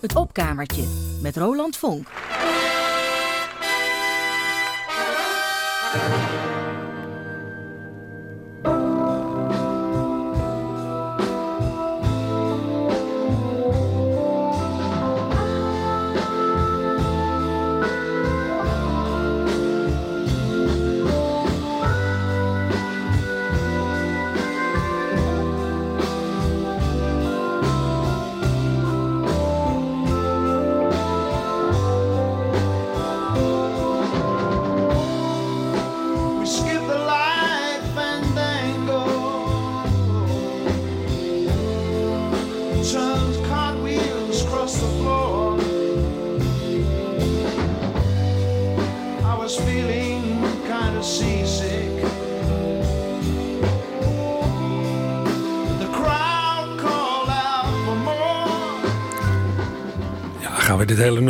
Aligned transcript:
Het 0.00 0.16
opkamertje 0.16 0.84
met 1.20 1.36
Roland 1.36 1.76
Vonk. 1.76 2.08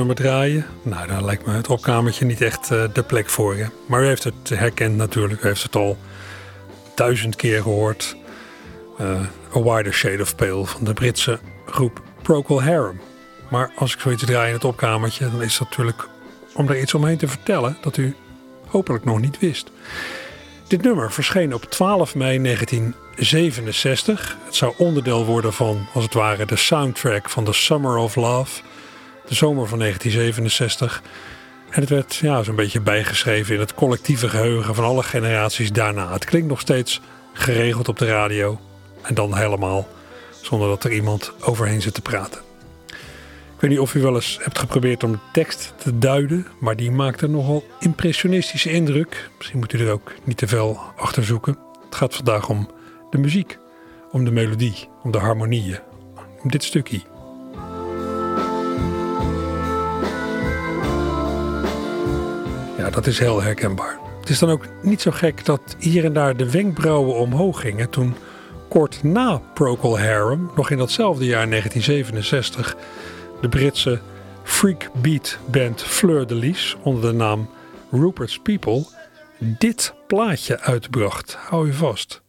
Nummer 0.01 0.25
draaien? 0.25 0.67
Nou, 0.83 1.07
daar 1.07 1.25
lijkt 1.25 1.47
me 1.47 1.53
het 1.53 1.69
opkamertje 1.69 2.25
niet 2.25 2.41
echt 2.41 2.71
eh, 2.71 2.85
de 2.93 3.03
plek 3.03 3.29
voor 3.29 3.57
je. 3.57 3.67
Maar 3.87 4.03
u 4.03 4.07
heeft 4.07 4.25
het 4.25 4.49
herkend 4.49 4.97
natuurlijk. 4.97 5.43
U 5.45 5.47
heeft 5.47 5.63
het 5.63 5.77
al 5.77 5.99
duizend 6.95 7.37
keer 7.37 7.63
gehoord. 7.63 8.17
Eh, 8.99 9.57
A 9.57 9.63
Wider 9.63 9.93
Shade 9.93 10.23
of 10.23 10.37
Pale 10.37 10.67
van 10.67 10.85
de 10.85 10.93
Britse 10.93 11.39
groep 11.67 12.03
Procol 12.23 12.63
Harum. 12.63 13.01
Maar 13.51 13.73
als 13.77 13.95
ik 13.95 14.01
zoiets 14.01 14.25
draai 14.25 14.49
in 14.49 14.55
het 14.55 14.65
opkamertje, 14.65 15.31
dan 15.31 15.43
is 15.43 15.59
dat 15.59 15.69
natuurlijk 15.69 16.09
om 16.55 16.69
er 16.69 16.81
iets 16.81 16.95
omheen 16.95 17.19
te 17.19 17.29
vertellen 17.29 17.77
dat 17.81 17.97
u 17.97 18.17
hopelijk 18.67 19.05
nog 19.05 19.21
niet 19.21 19.39
wist. 19.39 19.71
Dit 20.69 20.83
nummer 20.83 21.13
verscheen 21.13 21.55
op 21.55 21.65
12 21.65 22.15
mei 22.15 22.43
1967. 22.43 24.37
Het 24.45 24.55
zou 24.57 24.75
onderdeel 24.77 25.25
worden 25.25 25.53
van, 25.53 25.87
als 25.95 26.05
het 26.05 26.15
ware, 26.15 26.47
de 26.47 26.57
soundtrack 26.57 27.31
van 27.31 27.45
The 27.45 27.53
Summer 27.53 27.97
of 27.97 28.17
Love 28.17 28.63
de 29.27 29.35
zomer 29.35 29.67
van 29.67 29.79
1967. 29.79 31.03
En 31.71 31.81
het 31.81 31.91
werd 31.91 32.15
ja, 32.15 32.43
zo'n 32.43 32.57
beetje 32.57 32.81
bijgeschreven 32.81 33.55
in 33.55 33.61
het 33.61 33.75
collectieve 33.75 34.29
geheugen 34.29 34.75
van 34.75 34.85
alle 34.85 35.03
generaties 35.03 35.73
daarna. 35.73 36.13
Het 36.13 36.25
klinkt 36.25 36.49
nog 36.49 36.61
steeds 36.61 37.01
geregeld 37.33 37.89
op 37.89 37.99
de 37.99 38.07
radio. 38.07 38.61
En 39.03 39.15
dan 39.15 39.37
helemaal 39.37 39.89
zonder 40.41 40.69
dat 40.69 40.85
er 40.85 40.93
iemand 40.93 41.33
overheen 41.41 41.83
zit 41.83 41.95
te 41.95 42.03
praten. 42.03 42.41
Ik 43.55 43.67
weet 43.67 43.71
niet 43.71 43.87
of 43.89 43.95
u 43.95 44.01
wel 44.01 44.15
eens 44.15 44.39
hebt 44.43 44.59
geprobeerd 44.59 45.05
om 45.05 45.13
de 45.13 45.19
tekst 45.33 45.75
te 45.79 45.99
duiden, 45.99 46.47
maar 46.61 46.77
die 46.77 46.91
maakt 46.91 47.23
een 47.23 47.31
nogal 47.31 47.65
impressionistische 47.79 48.71
indruk. 48.71 49.31
Misschien 49.37 49.59
moet 49.59 49.73
u 49.73 49.81
er 49.81 49.93
ook 49.93 50.15
niet 50.25 50.37
te 50.37 50.49
veel 50.49 50.81
achter 50.97 51.25
zoeken. 51.25 51.59
Het 51.85 51.95
gaat 51.95 52.15
vandaag 52.15 52.49
om 52.49 52.71
de 53.11 53.19
muziek, 53.19 53.59
om 54.11 54.25
de 54.25 54.31
melodie, 54.31 54.89
om 55.03 55.11
de 55.11 55.19
harmonieën, 55.19 55.79
om 56.43 56.51
dit 56.51 56.65
stukje. 56.65 57.10
Dat 62.91 63.07
is 63.07 63.19
heel 63.19 63.43
herkenbaar. 63.43 63.99
Het 64.21 64.29
is 64.29 64.39
dan 64.39 64.51
ook 64.51 64.65
niet 64.83 65.01
zo 65.01 65.11
gek 65.11 65.45
dat 65.45 65.61
hier 65.79 66.05
en 66.05 66.13
daar 66.13 66.37
de 66.37 66.51
wenkbrauwen 66.51 67.15
omhoog 67.15 67.61
gingen 67.61 67.91
toen 67.91 68.15
kort 68.69 69.03
na 69.03 69.43
Procol 69.55 69.99
Harum, 69.99 70.51
nog 70.57 70.71
in 70.71 70.79
datzelfde 70.79 71.25
jaar 71.25 71.49
1967, 71.49 72.77
de 73.41 73.49
Britse 73.49 74.01
freak 74.43 74.91
beat 75.03 75.39
band 75.51 75.83
Fleur 75.83 76.27
de 76.27 76.35
Lis 76.35 76.77
onder 76.83 77.11
de 77.11 77.17
naam 77.17 77.49
Rupert's 77.91 78.39
People 78.39 78.87
dit 79.39 79.95
plaatje 80.07 80.61
uitbracht. 80.61 81.35
Hou 81.35 81.67
je 81.67 81.73
vast. 81.73 82.23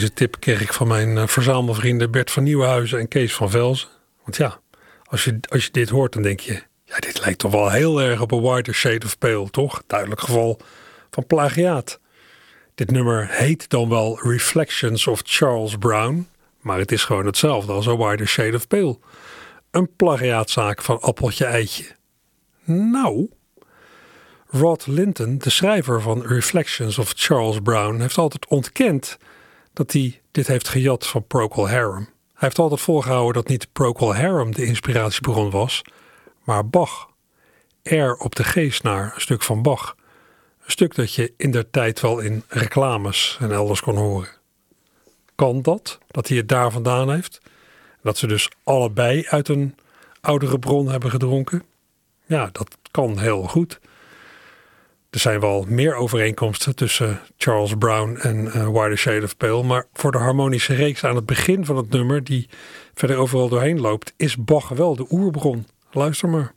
Deze 0.00 0.12
tip 0.12 0.36
kreeg 0.40 0.60
ik 0.60 0.72
van 0.72 0.88
mijn 0.88 1.18
eh, 1.18 1.26
verzamelvrienden 1.26 2.10
Bert 2.10 2.30
van 2.30 2.42
Nieuwenhuizen 2.42 2.98
en 2.98 3.08
Kees 3.08 3.34
van 3.34 3.50
Velzen. 3.50 3.88
Want 4.22 4.36
ja, 4.36 4.60
als 5.04 5.24
je, 5.24 5.38
als 5.48 5.64
je 5.64 5.70
dit 5.70 5.88
hoort, 5.88 6.12
dan 6.12 6.22
denk 6.22 6.40
je... 6.40 6.62
Ja, 6.84 6.98
dit 6.98 7.20
lijkt 7.24 7.38
toch 7.38 7.52
wel 7.52 7.70
heel 7.70 8.02
erg 8.02 8.20
op 8.20 8.32
een 8.32 8.42
Wider 8.42 8.74
Shade 8.74 9.06
of 9.06 9.18
Pale, 9.18 9.50
toch? 9.50 9.82
Duidelijk 9.86 10.20
geval 10.20 10.60
van 11.10 11.26
plagiaat. 11.26 12.00
Dit 12.74 12.90
nummer 12.90 13.28
heet 13.30 13.68
dan 13.68 13.88
wel 13.88 14.20
Reflections 14.22 15.06
of 15.06 15.20
Charles 15.24 15.76
Brown... 15.76 16.28
maar 16.60 16.78
het 16.78 16.92
is 16.92 17.04
gewoon 17.04 17.26
hetzelfde 17.26 17.72
als 17.72 17.88
A 17.88 17.96
Wider 17.96 18.28
Shade 18.28 18.56
of 18.56 18.66
Pale. 18.66 18.98
Een 19.70 19.96
plagiaatzaak 19.96 20.82
van 20.82 21.00
appeltje 21.00 21.44
eitje. 21.44 21.84
Nou... 22.64 23.30
Rod 24.46 24.86
Linton, 24.86 25.38
de 25.38 25.50
schrijver 25.50 26.02
van 26.02 26.26
Reflections 26.26 26.98
of 26.98 27.12
Charles 27.16 27.58
Brown, 27.62 28.00
heeft 28.00 28.18
altijd 28.18 28.46
ontkend 28.46 29.18
dat 29.80 29.92
hij 29.92 30.20
dit 30.30 30.46
heeft 30.46 30.68
gejat 30.68 31.06
van 31.06 31.26
Procol 31.26 31.68
Harum. 31.68 32.04
Hij 32.04 32.08
heeft 32.34 32.58
altijd 32.58 32.80
volgehouden 32.80 33.34
dat 33.34 33.48
niet 33.48 33.72
Procol 33.72 34.14
Harum 34.14 34.54
de 34.54 34.64
inspiratiebron 34.64 35.50
was, 35.50 35.82
maar 36.44 36.68
Bach. 36.68 37.08
Air 37.84 38.16
op 38.16 38.34
de 38.34 38.44
G-snaar, 38.44 39.12
een 39.14 39.20
stuk 39.20 39.42
van 39.42 39.62
Bach. 39.62 39.96
Een 40.64 40.70
stuk 40.70 40.94
dat 40.94 41.14
je 41.14 41.32
in 41.36 41.50
der 41.50 41.70
tijd 41.70 42.00
wel 42.00 42.18
in 42.18 42.44
reclames 42.48 43.36
en 43.40 43.52
elders 43.52 43.80
kon 43.80 43.96
horen. 43.96 44.28
Kan 45.34 45.62
dat, 45.62 45.98
dat 46.06 46.28
hij 46.28 46.36
het 46.36 46.48
daar 46.48 46.70
vandaan 46.70 47.10
heeft? 47.10 47.40
Dat 48.02 48.18
ze 48.18 48.26
dus 48.26 48.48
allebei 48.64 49.26
uit 49.28 49.48
een 49.48 49.74
oudere 50.20 50.58
bron 50.58 50.88
hebben 50.88 51.10
gedronken? 51.10 51.62
Ja, 52.26 52.48
dat 52.52 52.76
kan 52.90 53.18
heel 53.18 53.42
goed. 53.42 53.80
Er 55.10 55.20
zijn 55.20 55.40
wel 55.40 55.64
meer 55.68 55.94
overeenkomsten 55.94 56.76
tussen 56.76 57.20
Charles 57.36 57.74
Brown 57.78 58.16
en 58.16 58.44
uh, 58.44 58.66
Wider 58.66 58.98
Shade 58.98 59.24
of 59.24 59.36
Pale. 59.36 59.62
Maar 59.62 59.86
voor 59.92 60.12
de 60.12 60.18
harmonische 60.18 60.74
reeks 60.74 61.04
aan 61.04 61.16
het 61.16 61.26
begin 61.26 61.64
van 61.64 61.76
het 61.76 61.90
nummer, 61.90 62.24
die 62.24 62.48
verder 62.94 63.16
overal 63.16 63.48
doorheen 63.48 63.80
loopt, 63.80 64.12
is 64.16 64.36
Bach 64.36 64.68
wel 64.68 64.96
de 64.96 65.06
oerbron. 65.10 65.66
Luister 65.90 66.28
maar. 66.28 66.54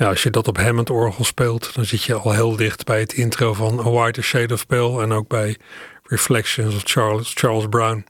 Ja, 0.00 0.08
als 0.08 0.22
je 0.22 0.30
dat 0.30 0.48
op 0.48 0.56
Hammond-orgel 0.56 1.24
speelt, 1.24 1.74
dan 1.74 1.84
zit 1.84 2.02
je 2.02 2.14
al 2.14 2.32
heel 2.32 2.56
dicht 2.56 2.84
bij 2.84 3.00
het 3.00 3.12
intro 3.12 3.54
van 3.54 3.78
A 3.78 3.90
Whiter 3.90 4.22
Shade 4.22 4.54
of 4.54 4.66
Pale 4.66 5.02
en 5.02 5.12
ook 5.12 5.28
bij 5.28 5.56
Reflections 6.02 6.74
of 6.74 6.82
Charles, 6.84 7.32
Charles 7.34 7.66
Brown. 7.68 8.04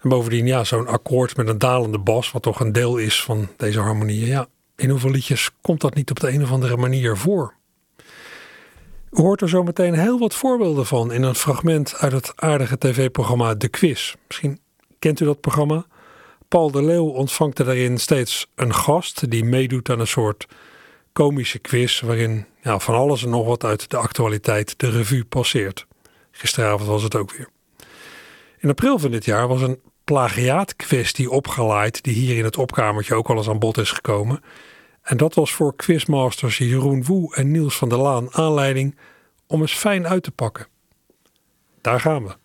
En 0.00 0.08
bovendien, 0.08 0.46
ja, 0.46 0.64
zo'n 0.64 0.86
akkoord 0.86 1.36
met 1.36 1.48
een 1.48 1.58
dalende 1.58 1.98
bas, 1.98 2.32
wat 2.32 2.42
toch 2.42 2.60
een 2.60 2.72
deel 2.72 2.96
is 2.96 3.22
van 3.22 3.48
deze 3.56 3.80
harmonieën. 3.80 4.26
Ja, 4.26 4.46
in 4.76 4.90
hoeveel 4.90 5.10
liedjes 5.10 5.50
komt 5.60 5.80
dat 5.80 5.94
niet 5.94 6.10
op 6.10 6.20
de 6.20 6.30
een 6.30 6.42
of 6.42 6.50
andere 6.50 6.76
manier 6.76 7.16
voor? 7.16 7.54
U 9.10 9.20
hoort 9.22 9.40
er 9.40 9.48
zo 9.48 9.62
meteen 9.62 9.94
heel 9.94 10.18
wat 10.18 10.34
voorbeelden 10.34 10.86
van 10.86 11.12
in 11.12 11.22
een 11.22 11.34
fragment 11.34 11.94
uit 11.96 12.12
het 12.12 12.32
aardige 12.36 12.78
tv-programma 12.78 13.54
De 13.54 13.68
Quiz. 13.68 14.14
Misschien 14.26 14.60
kent 14.98 15.20
u 15.20 15.24
dat 15.24 15.40
programma? 15.40 15.86
Paul 16.48 16.70
de 16.70 16.82
Leeuw 16.82 17.08
ontvangt 17.08 17.58
er 17.58 17.64
daarin 17.64 17.98
steeds 17.98 18.46
een 18.54 18.74
gast 18.74 19.30
die 19.30 19.44
meedoet 19.44 19.90
aan 19.90 20.00
een 20.00 20.06
soort 20.06 20.46
komische 21.14 21.58
quiz 21.58 22.00
waarin 22.00 22.46
van 22.62 22.94
alles 22.94 23.22
en 23.22 23.30
nog 23.30 23.46
wat 23.46 23.64
uit 23.64 23.90
de 23.90 23.96
actualiteit 23.96 24.78
de 24.78 24.90
revue 24.90 25.24
passeert. 25.24 25.86
Gisteravond 26.30 26.88
was 26.88 27.02
het 27.02 27.16
ook 27.16 27.32
weer. 27.36 27.48
In 28.58 28.68
april 28.68 28.98
van 28.98 29.10
dit 29.10 29.24
jaar 29.24 29.48
was 29.48 29.62
een 29.62 29.80
plagiaatkwestie 30.04 31.30
opgeleid 31.30 32.02
die 32.02 32.14
hier 32.14 32.36
in 32.36 32.44
het 32.44 32.58
opkamertje 32.58 33.14
ook 33.14 33.28
al 33.28 33.36
eens 33.36 33.48
aan 33.48 33.58
bod 33.58 33.78
is 33.78 33.90
gekomen. 33.90 34.42
En 35.02 35.16
dat 35.16 35.34
was 35.34 35.52
voor 35.52 35.76
quizmasters 35.76 36.58
Jeroen 36.58 37.04
Woe 37.04 37.34
en 37.34 37.50
Niels 37.50 37.76
van 37.76 37.88
der 37.88 37.98
Laan 37.98 38.34
aanleiding 38.34 38.98
om 39.46 39.60
eens 39.60 39.74
fijn 39.74 40.06
uit 40.06 40.22
te 40.22 40.30
pakken. 40.30 40.66
Daar 41.80 42.00
gaan 42.00 42.24
we. 42.24 42.43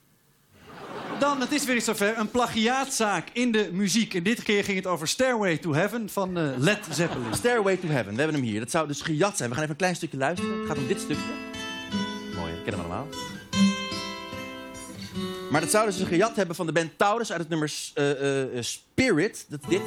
Dan, 1.20 1.42
het 1.42 1.52
is 1.52 1.66
weer 1.66 1.76
eens 1.76 1.86
zover, 1.86 2.18
een 2.18 2.32
plagiaatzaak 2.32 3.28
in 3.34 3.52
de 3.52 3.70
muziek. 3.72 4.14
En 4.14 4.24
dit 4.24 4.44
keer 4.44 4.64
ging 4.64 4.78
het 4.78 4.88
over 4.88 5.08
Stairway 5.08 5.58
to 5.58 5.74
Heaven 5.74 6.10
van 6.10 6.38
uh, 6.38 6.50
Led 6.58 6.88
Zeppelin. 6.92 7.34
Stairway 7.34 7.78
to 7.78 7.88
Heaven, 7.88 8.14
we 8.14 8.22
hebben 8.22 8.40
hem 8.40 8.50
hier. 8.50 8.60
Dat 8.60 8.72
zou 8.72 8.88
dus 8.88 9.02
gejat 9.02 9.38
zijn. 9.38 9.50
We 9.50 9.56
gaan 9.56 9.64
even 9.64 9.76
een 9.76 9.82
klein 9.82 9.96
stukje 9.96 10.18
luisteren. 10.18 10.58
Het 10.60 10.68
gaat 10.68 10.78
om 10.78 10.88
dit 10.88 11.00
stukje. 11.00 11.32
Mooi, 12.36 12.52
we 12.52 12.62
kennen 12.64 12.82
hem 12.82 12.92
allemaal. 12.92 13.08
Maar 15.52 15.62
dat 15.62 15.70
zouden 15.70 15.94
ze 15.94 16.06
gejat 16.06 16.36
hebben 16.36 16.56
van 16.56 16.66
de 16.66 16.72
band 16.72 16.98
Taurus 16.98 17.32
uit 17.32 17.40
het 17.40 17.50
nummer 17.50 17.74
uh, 17.96 18.54
uh, 18.54 18.62
Spirit. 18.62 19.46
Dat 19.50 19.60
is 19.62 19.68
dit. 19.70 19.82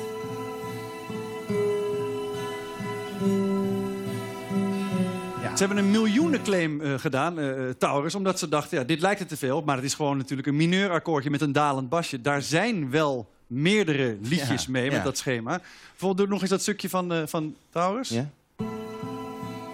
Ze 5.54 5.58
hebben 5.58 5.84
een 5.84 5.90
miljoenenclaim 5.90 6.81
uh, 6.81 6.94
gedaan, 6.99 7.38
uh, 7.38 7.70
Taurus, 7.78 8.14
omdat 8.14 8.38
ze 8.38 8.49
dachten, 8.49 8.78
ja, 8.78 8.84
dit 8.84 9.00
lijkt 9.00 9.19
het 9.19 9.28
te 9.28 9.37
veel, 9.37 9.62
maar 9.62 9.76
het 9.76 9.84
is 9.84 9.94
gewoon 9.94 10.16
natuurlijk 10.16 10.49
een 10.49 10.56
mineurakkoordje 10.56 11.31
met 11.31 11.40
een 11.40 11.52
dalend 11.52 11.88
basje. 11.88 12.20
Daar 12.20 12.43
zijn 12.43 12.90
wel 12.90 13.31
meerdere 13.46 14.16
liedjes 14.22 14.64
Ja, 14.64 14.70
mee 14.70 14.84
met 14.84 14.99
ja. 14.99 15.02
dat 15.04 15.19
schema. 15.19 15.60
Bijvoorbeeld, 15.90 16.16
doe 16.16 16.26
nog 16.28 16.40
eens 16.40 16.50
dat 16.50 16.60
stukje 16.60 16.88
van, 16.88 17.12
uh, 17.12 17.22
van 17.26 17.54
Taurus. 17.70 18.08
Ja? 18.08 18.31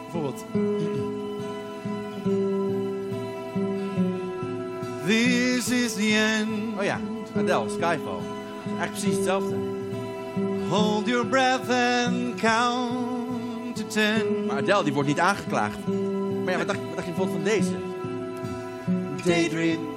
Bijvoorbeeld. 0.02 0.44
This 5.06 5.69
is 5.69 5.94
the 5.94 6.36
end. 6.38 6.78
Oh 6.78 6.84
ja, 6.84 7.00
Adele, 7.36 7.69
Skyfall. 7.69 8.20
Eigenlijk 8.64 8.90
precies 8.90 9.16
hetzelfde. 9.16 9.56
Hold 10.69 11.06
your 11.06 11.26
breath 11.26 11.70
and 11.70 12.34
count. 12.40 13.18
Maar 14.46 14.56
Adele 14.56 14.84
die 14.84 14.92
wordt 14.92 15.08
niet 15.08 15.20
aangeklaagd. 15.20 15.78
Maar 16.44 16.52
ja, 16.52 16.58
wat 16.58 16.66
dacht, 16.66 16.80
wat 16.80 16.94
dacht 16.94 17.06
je 17.06 17.12
bijvoorbeeld 17.12 17.36
van 17.36 17.44
deze? 17.44 17.88
daydream. 19.28 19.96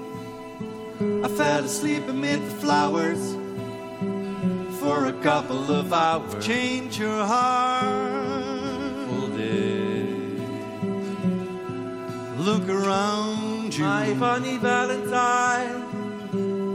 I 1.23 1.27
fell 1.29 1.63
asleep 1.63 2.07
amid 2.09 2.41
the 2.43 2.55
flowers 2.57 3.35
for 4.79 5.05
a 5.05 5.13
couple 5.23 5.71
of 5.71 5.93
hours. 5.93 6.45
Change 6.45 6.99
your 6.99 7.25
heart. 7.25 9.07
Full 9.07 9.29
day. 9.37 10.03
Look 12.37 12.67
around 12.69 13.73
you. 13.73 13.85
My 13.85 14.13
funny 14.15 14.57
Valentine. 14.57 15.87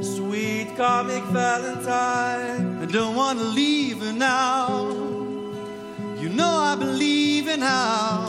Sweet 0.02 0.74
comic 0.76 1.22
Valentine. 1.24 2.82
I 2.82 2.86
don't 2.86 3.14
want 3.14 3.38
to 3.38 3.44
leave 3.44 4.00
her 4.00 4.12
now. 4.14 4.95
Believe 6.78 7.48
in 7.48 7.62
how. 7.62 8.28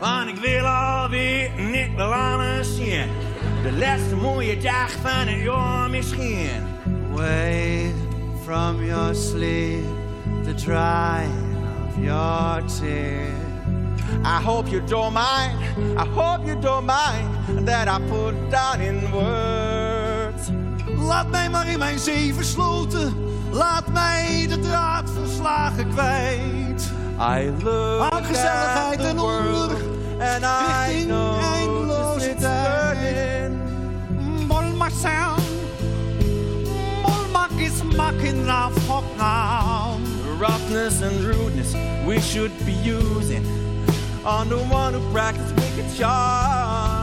Want 0.00 0.28
ik 0.28 0.36
wil 0.36 0.66
alweer 0.66 1.50
niet 1.56 2.00
anders 2.00 2.76
zien. 2.76 3.08
De 3.62 3.72
laatste 3.72 4.16
mooie 4.16 4.58
dag 4.58 4.90
van 4.90 5.26
het 5.26 5.42
jaar 5.42 5.90
misschien. 5.90 6.48
Wait 7.12 7.94
from 8.44 8.84
your 8.84 9.14
sleep, 9.14 9.84
the 10.44 10.54
drying 10.54 11.56
of 11.88 12.04
your 12.04 12.62
tears. 12.64 13.42
I 14.24 14.40
hope 14.42 14.70
you 14.70 14.82
don't 14.86 15.14
mind. 15.14 15.58
I 15.96 16.04
hope 16.14 16.46
you 16.46 16.58
don't 16.60 16.86
mind 16.86 17.66
that 17.66 17.88
I 17.88 17.98
put 18.08 18.50
down 18.50 18.80
in 18.80 19.10
words. 19.10 20.50
Laat 20.98 21.30
mij 21.30 21.50
maar 21.50 21.68
in 21.68 21.78
mijn 21.78 21.98
zee 21.98 22.34
versloten. 22.34 23.14
Laat 23.50 23.92
mij 23.92 24.46
de 24.48 24.58
draad 24.58 25.10
verslagen 25.10 25.88
kwijt. 25.88 26.61
I 27.24 27.50
look 27.62 28.12
Aan 28.12 28.24
gezelligheid 28.24 28.98
at 28.98 29.02
the 29.02 29.08
en 29.08 29.16
world 29.16 29.70
onder. 29.70 29.76
and 30.20 30.44
I 30.44 30.88
richting 30.88 31.06
know 31.08 31.38
eindeloze 31.38 32.30
it's 32.30 32.40
tijd. 32.42 32.96
turning. 32.98 33.60
Molmaksound. 34.48 35.42
Molmak 37.02 37.50
is 37.60 37.82
making 37.82 38.44
na 38.44 38.70
now. 39.16 39.98
roughness 40.40 41.00
and 41.02 41.20
rudeness 41.24 41.74
we 42.06 42.18
should 42.20 42.52
be 42.66 42.72
using 42.72 43.44
on 44.24 44.48
the 44.48 44.56
one 44.58 44.92
who 44.94 45.00
practice 45.12 45.52
wicked 45.52 45.86
charm. 45.96 47.01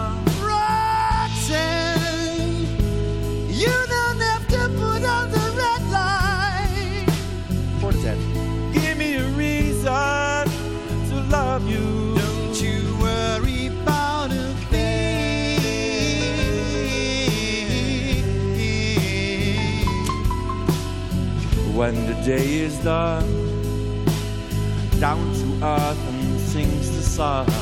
Love 11.59 11.69
you. 11.69 12.15
Don't 12.15 12.61
you 12.61 12.97
worry 12.99 13.67
about 13.67 14.31
a 14.31 14.53
thing. 14.69 15.59
When 21.75 21.95
the 22.07 22.13
day 22.25 22.59
is 22.59 22.77
done, 22.79 24.05
down 24.99 25.33
to 25.33 25.65
earth 25.65 26.07
and 26.09 26.39
sings 26.39 26.91
the 26.95 27.03
sun. 27.03 27.58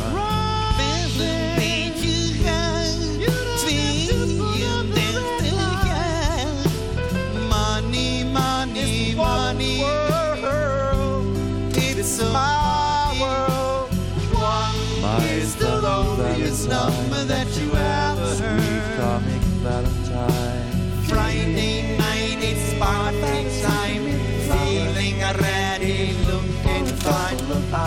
Loneliest 16.68 17.10
number 17.10 17.24
that 17.26 17.48
you 17.60 17.72
ever 17.74 18.36
heard. 18.44 18.98
comic 18.98 19.42
Valentine. 19.64 21.04
Friday 21.04 21.98
night, 21.98 22.40
it's 22.42 22.74
party 22.78 23.48
time. 23.62 24.06
Feeling 24.48 25.20
ready, 25.42 26.14
looking 26.26 26.86
fine. 27.04 27.38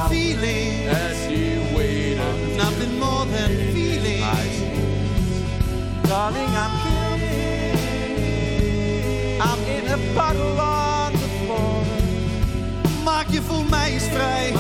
Feeling 0.08 0.88
As 0.88 1.26
he 1.26 1.58
waited, 1.76 2.56
nothing 2.56 2.98
more 2.98 3.26
than 3.26 3.50
feeling. 3.72 4.20
darling, 6.08 6.48
I'm 6.48 6.90
I'm 9.42 9.60
in 9.64 9.86
a 9.86 9.96
puddle 10.14 10.60
on 10.60 11.12
the 11.12 11.28
floor. 11.38 11.82
Maak 13.04 13.26
je 13.28 13.42
voor 13.42 13.64
mij 13.70 13.92
eens 13.92 14.04
vrij, 14.04 14.52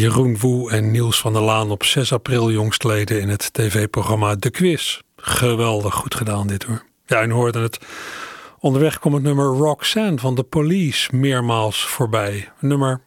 Jeroen 0.00 0.38
Woe 0.38 0.70
en 0.70 0.90
Niels 0.90 1.20
van 1.20 1.32
der 1.32 1.42
Laan 1.42 1.70
op 1.70 1.84
6 1.84 2.12
april 2.12 2.50
jongstleden 2.50 3.20
in 3.20 3.28
het 3.28 3.52
tv-programma 3.52 4.34
De 4.34 4.50
Quiz. 4.50 5.00
Geweldig 5.16 5.94
goed 5.94 6.14
gedaan 6.14 6.46
dit 6.46 6.62
hoor. 6.62 6.84
Ja, 7.06 7.20
en 7.20 7.30
hoorde 7.30 7.60
het. 7.60 7.78
Onderweg 8.58 8.98
komt 8.98 9.14
het 9.14 9.22
nummer 9.22 9.44
Roxanne 9.44 10.18
van 10.18 10.34
The 10.34 10.42
Police 10.42 11.16
meermaals 11.16 11.86
voorbij. 11.86 12.48
Een 12.60 12.68
nummer 12.68 13.00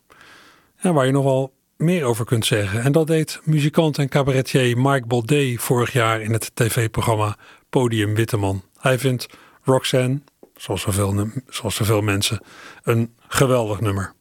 waar 0.82 1.06
je 1.06 1.12
nog 1.12 1.24
wel 1.24 1.54
meer 1.78 2.04
over 2.04 2.26
kunt 2.26 2.46
zeggen. 2.46 2.82
En 2.82 2.92
dat 2.92 3.08
deed 3.08 3.42
muzikant 3.44 3.98
en 3.98 4.10
cabaretier 4.10 4.78
Mike 4.78 5.08
Baudet 5.08 5.62
vorig 5.62 5.94
jaar 5.94 6.22
in 6.22 6.34
het 6.34 6.52
tv-programma 6.54 7.38
Podium 7.70 8.16
Witteman. 8.16 8.64
Hij 8.80 9.00
vindt 9.00 9.28
Roxanne, 9.64 10.22
zoals 10.56 10.82
zoveel, 10.82 11.28
zoals 11.48 11.76
zoveel 11.76 12.02
mensen, 12.02 12.44
een 12.84 13.14
geweldig 13.28 13.80
nummer. 13.80 14.14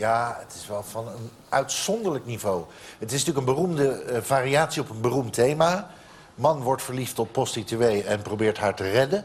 Ja, 0.00 0.36
het 0.38 0.54
is 0.54 0.66
wel 0.66 0.82
van 0.82 1.08
een 1.08 1.30
uitzonderlijk 1.48 2.26
niveau. 2.26 2.64
Het 2.98 3.12
is 3.12 3.24
natuurlijk 3.24 3.46
een 3.46 3.54
beroemde 3.54 4.02
eh, 4.02 4.22
variatie 4.22 4.82
op 4.82 4.90
een 4.90 5.00
beroemd 5.00 5.32
thema. 5.32 5.90
Man 6.34 6.62
wordt 6.62 6.82
verliefd 6.82 7.18
op 7.18 7.32
prostituee 7.32 8.02
en 8.02 8.22
probeert 8.22 8.58
haar 8.58 8.74
te 8.74 8.90
redden. 8.90 9.24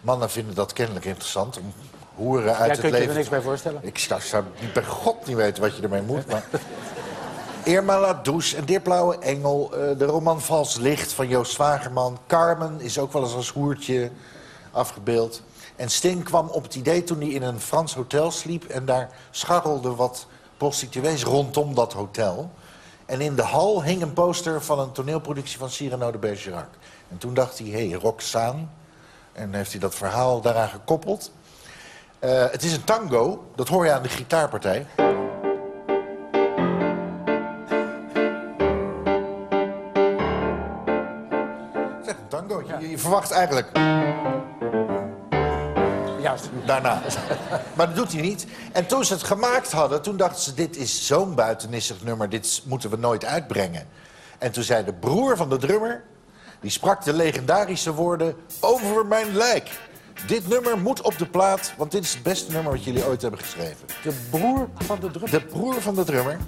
Mannen 0.00 0.30
vinden 0.30 0.54
dat 0.54 0.72
kennelijk 0.72 1.04
interessant 1.04 1.58
om 1.58 1.72
hoeren 2.14 2.56
uit 2.56 2.58
Jij 2.58 2.68
het 2.68 2.80
kunt 2.80 2.92
je 2.92 2.98
leven... 2.98 3.12
er 3.12 3.16
niks 3.16 3.28
bij 3.28 3.40
voorstellen? 3.40 3.80
Ik 3.84 3.98
zou, 3.98 4.20
zou 4.20 4.44
bij 4.72 4.84
god 4.84 5.26
niet 5.26 5.36
weten 5.36 5.62
wat 5.62 5.76
je 5.76 5.82
ermee 5.82 6.02
moet, 6.02 6.26
maar... 6.26 6.44
Irma 7.74 8.00
La 8.00 8.20
Douce, 8.22 8.56
een 8.56 8.82
Blauwe 8.82 9.18
Engel, 9.18 9.70
eh, 9.72 9.98
de 9.98 10.04
roman 10.04 10.40
Vals 10.40 10.76
Licht 10.76 11.12
van 11.12 11.28
Joost 11.28 11.52
Zwagerman. 11.52 12.18
Carmen 12.26 12.80
is 12.80 12.98
ook 12.98 13.12
wel 13.12 13.22
eens 13.22 13.34
als 13.34 13.50
hoertje 13.50 14.10
afgebeeld. 14.70 15.42
En 15.76 15.90
Sting 15.90 16.24
kwam 16.24 16.48
op 16.48 16.62
het 16.62 16.74
idee 16.74 17.04
toen 17.04 17.20
hij 17.20 17.28
in 17.28 17.42
een 17.42 17.60
Frans 17.60 17.94
hotel 17.94 18.30
sliep... 18.30 18.64
en 18.64 18.84
daar 18.84 19.10
scharrelden 19.30 19.96
wat 19.96 20.26
prostituees 20.56 21.22
rondom 21.22 21.74
dat 21.74 21.92
hotel. 21.92 22.50
En 23.06 23.20
in 23.20 23.34
de 23.34 23.42
hal 23.42 23.82
hing 23.82 24.02
een 24.02 24.12
poster 24.12 24.62
van 24.62 24.78
een 24.78 24.92
toneelproductie 24.92 25.58
van 25.58 25.70
Cyrano 25.70 26.10
de 26.10 26.18
Bergerac. 26.18 26.68
En 27.10 27.18
toen 27.18 27.34
dacht 27.34 27.58
hij, 27.58 27.68
hé, 27.68 27.88
hey, 27.88 27.98
Roxane. 27.98 28.66
En 29.32 29.54
heeft 29.54 29.70
hij 29.70 29.80
dat 29.80 29.94
verhaal 29.94 30.40
daaraan 30.40 30.68
gekoppeld. 30.68 31.32
Eh, 32.18 32.50
het 32.50 32.62
is 32.62 32.72
een 32.72 32.84
tango, 32.84 33.44
dat 33.54 33.68
hoor 33.68 33.84
je 33.84 33.92
aan 33.92 34.02
de 34.02 34.08
gitaarpartij. 34.08 34.86
Het 41.76 42.02
is 42.02 42.08
echt 42.08 42.18
een 42.18 42.28
tango. 42.28 42.62
Je, 42.78 42.90
je 42.90 42.98
verwacht 42.98 43.30
eigenlijk 43.30 43.70
Juist. 46.24 46.48
daarna. 46.66 47.02
maar 47.76 47.86
dat 47.86 47.96
doet 47.96 48.12
hij 48.12 48.22
niet. 48.22 48.46
En 48.72 48.86
toen 48.86 49.04
ze 49.04 49.12
het 49.12 49.22
gemaakt 49.22 49.72
hadden, 49.72 50.02
toen 50.02 50.16
dachten 50.16 50.42
ze... 50.42 50.54
dit 50.54 50.76
is 50.76 51.06
zo'n 51.06 51.34
buitennissig 51.34 52.02
nummer, 52.02 52.28
dit 52.28 52.62
moeten 52.64 52.90
we 52.90 52.96
nooit 52.96 53.24
uitbrengen. 53.24 53.86
En 54.38 54.52
toen 54.52 54.62
zei 54.62 54.84
de 54.84 54.92
broer 54.92 55.36
van 55.36 55.48
de 55.48 55.56
drummer... 55.56 56.04
die 56.60 56.70
sprak 56.70 57.04
de 57.04 57.12
legendarische 57.12 57.94
woorden... 57.94 58.34
over 58.60 59.06
mijn 59.06 59.36
lijk. 59.36 59.70
Dit 60.26 60.48
nummer 60.48 60.78
moet 60.78 61.00
op 61.02 61.18
de 61.18 61.26
plaat, 61.26 61.74
want 61.76 61.90
dit 61.90 62.04
is 62.04 62.12
het 62.12 62.22
beste 62.22 62.52
nummer... 62.52 62.72
wat 62.72 62.84
jullie 62.84 63.06
ooit 63.06 63.22
hebben 63.22 63.40
geschreven. 63.40 63.86
De 64.02 64.14
broer 64.30 64.68
van 64.74 65.00
de 65.00 65.10
druk. 65.10 65.30
De 65.30 65.40
broer 65.40 65.82
van 65.82 65.94
de 65.94 66.04
drummer. 66.04 66.38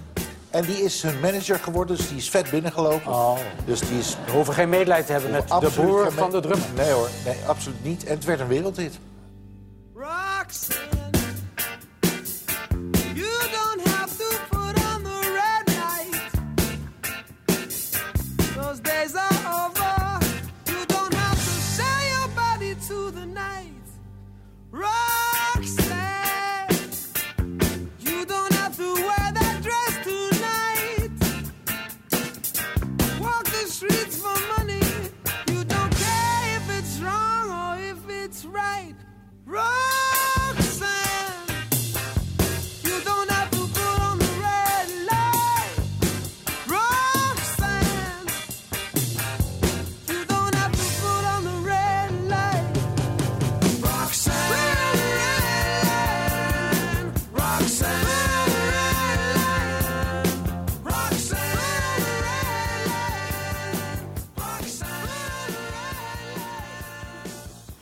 En 0.50 0.64
die 0.64 0.82
is 0.82 1.02
hun 1.02 1.20
manager 1.20 1.58
geworden, 1.58 1.96
dus 1.96 2.08
die 2.08 2.16
is 2.16 2.30
vet 2.30 2.50
binnengelopen. 2.50 3.12
Oh. 3.12 3.38
Dus 3.64 3.80
die 3.80 3.98
is 3.98 4.16
We 4.24 4.32
hoeven 4.32 4.54
geen 4.54 4.68
medelijden 4.68 5.06
te 5.06 5.12
hebben 5.12 5.30
met 5.30 5.48
de 5.48 5.70
broer 5.70 6.12
van 6.12 6.30
de 6.30 6.40
drummer. 6.40 6.68
Nee 6.74 6.90
hoor, 6.90 7.08
nee, 7.24 7.36
absoluut 7.46 7.84
niet. 7.84 8.04
En 8.04 8.14
het 8.14 8.24
werd 8.24 8.40
een 8.40 8.48
wereldhit. 8.48 8.98
Roxanne, 10.46 10.75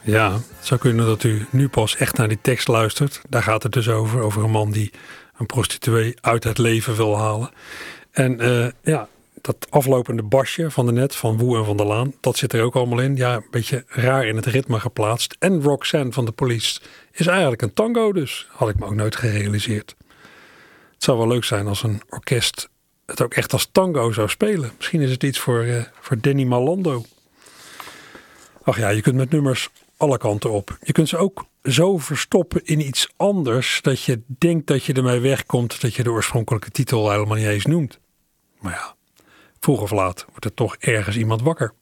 Ja, 0.04 0.32
het 0.32 0.66
zou 0.66 0.80
kunnen 0.80 1.06
dat 1.06 1.22
u 1.22 1.46
nu 1.50 1.68
pas 1.68 1.96
echt 1.96 2.16
naar 2.16 2.28
die 2.28 2.38
tekst 2.40 2.68
luistert. 2.68 3.20
Daar 3.28 3.42
gaat 3.42 3.62
het 3.62 3.72
dus 3.72 3.88
over. 3.88 4.20
Over 4.20 4.44
een 4.44 4.50
man 4.50 4.70
die 4.70 4.90
een 5.36 5.46
prostituee 5.46 6.14
uit 6.20 6.44
het 6.44 6.58
leven 6.58 6.96
wil 6.96 7.18
halen. 7.18 7.50
En 8.10 8.40
eh, 8.40 8.66
ja, 8.82 9.08
dat 9.40 9.66
aflopende 9.70 10.22
basje 10.22 10.70
van 10.70 10.86
de 10.86 10.92
net, 10.92 11.16
van 11.16 11.38
Woe 11.38 11.58
en 11.58 11.64
van 11.64 11.76
der 11.76 11.86
Laan, 11.86 12.14
dat 12.20 12.36
zit 12.36 12.52
er 12.52 12.62
ook 12.62 12.74
allemaal 12.74 13.00
in. 13.00 13.16
Ja, 13.16 13.34
een 13.34 13.46
beetje 13.50 13.84
raar 13.88 14.26
in 14.26 14.36
het 14.36 14.46
ritme 14.46 14.80
geplaatst. 14.80 15.36
En 15.38 15.62
Roxanne 15.62 16.12
van 16.12 16.24
de 16.24 16.32
Police 16.32 16.80
is 17.12 17.26
eigenlijk 17.26 17.62
een 17.62 17.72
tango 17.72 18.12
dus. 18.12 18.48
Had 18.50 18.68
ik 18.68 18.78
me 18.78 18.86
ook 18.86 18.94
nooit 18.94 19.16
gerealiseerd. 19.16 19.94
Het 20.94 21.04
zou 21.04 21.18
wel 21.18 21.28
leuk 21.28 21.44
zijn 21.44 21.66
als 21.66 21.82
een 21.82 22.02
orkest 22.08 22.68
het 23.06 23.22
ook 23.22 23.34
echt 23.34 23.52
als 23.52 23.68
tango 23.72 24.12
zou 24.12 24.28
spelen. 24.28 24.72
Misschien 24.76 25.00
is 25.00 25.10
het 25.10 25.22
iets 25.22 25.38
voor, 25.38 25.62
eh, 25.62 25.82
voor 26.00 26.20
Danny 26.20 26.44
Malando. 26.44 27.04
Ach 28.62 28.78
ja, 28.78 28.88
je 28.88 29.00
kunt 29.00 29.16
met 29.16 29.30
nummers 29.30 29.70
kanten 30.08 30.50
op. 30.50 30.78
Je 30.82 30.92
kunt 30.92 31.08
ze 31.08 31.16
ook 31.16 31.46
zo 31.62 31.98
verstoppen 31.98 32.64
in 32.64 32.80
iets 32.80 33.12
anders 33.16 33.78
dat 33.82 34.02
je 34.02 34.22
denkt 34.26 34.66
dat 34.66 34.84
je 34.84 34.92
ermee 34.92 35.20
wegkomt 35.20 35.80
dat 35.80 35.94
je 35.94 36.02
de 36.02 36.10
oorspronkelijke 36.10 36.70
titel 36.70 37.10
helemaal 37.10 37.36
niet 37.36 37.46
eens 37.46 37.66
noemt. 37.66 38.00
Maar 38.60 38.72
ja, 38.72 38.94
vroeg 39.60 39.80
of 39.80 39.90
laat 39.90 40.24
wordt 40.28 40.44
er 40.44 40.54
toch 40.54 40.76
ergens 40.76 41.16
iemand 41.16 41.42
wakker. 41.42 41.74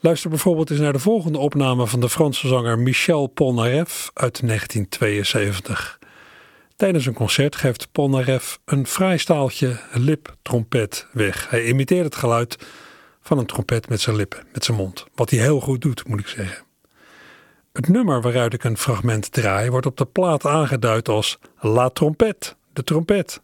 Luister 0.00 0.30
bijvoorbeeld 0.30 0.70
eens 0.70 0.80
naar 0.80 0.92
de 0.92 0.98
volgende 0.98 1.38
opname 1.38 1.86
van 1.86 2.00
de 2.00 2.08
Franse 2.08 2.48
zanger 2.48 2.78
Michel 2.78 3.26
Polnareff 3.26 4.10
uit 4.14 4.40
1972. 4.46 5.98
Tijdens 6.76 7.06
een 7.06 7.14
concert 7.14 7.56
geeft 7.56 7.92
Polnareff 7.92 8.60
een 8.64 8.86
fraai 8.86 9.18
staaltje 9.18 9.80
liptrompet 9.92 11.06
weg. 11.12 11.50
Hij 11.50 11.64
imiteert 11.64 12.04
het 12.04 12.16
geluid 12.16 12.56
van 13.20 13.38
een 13.38 13.46
trompet 13.46 13.88
met 13.88 14.00
zijn 14.00 14.16
lippen, 14.16 14.46
met 14.52 14.64
zijn 14.64 14.76
mond. 14.76 15.06
Wat 15.14 15.30
hij 15.30 15.38
heel 15.38 15.60
goed 15.60 15.80
doet, 15.80 16.08
moet 16.08 16.20
ik 16.20 16.26
zeggen. 16.26 16.67
Het 17.72 17.88
nummer 17.88 18.20
waaruit 18.20 18.54
ik 18.54 18.64
een 18.64 18.78
fragment 18.78 19.32
draai 19.32 19.70
wordt 19.70 19.86
op 19.86 19.96
de 19.96 20.06
plaat 20.06 20.46
aangeduid 20.46 21.08
als 21.08 21.38
La 21.60 21.88
Trompette, 21.88 22.54
de 22.72 22.84
trompet. 22.84 23.42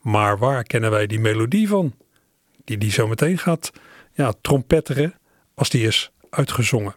Maar 0.00 0.38
waar 0.38 0.62
kennen 0.62 0.90
wij 0.90 1.06
die 1.06 1.20
melodie 1.20 1.68
van? 1.68 1.94
Die 2.64 2.78
die 2.78 2.90
zo 2.90 3.08
meteen 3.08 3.38
gaat 3.38 3.72
ja, 4.12 4.32
trompetteren 4.40 5.14
als 5.54 5.70
die 5.70 5.86
is 5.86 6.12
uitgezongen. 6.30 6.94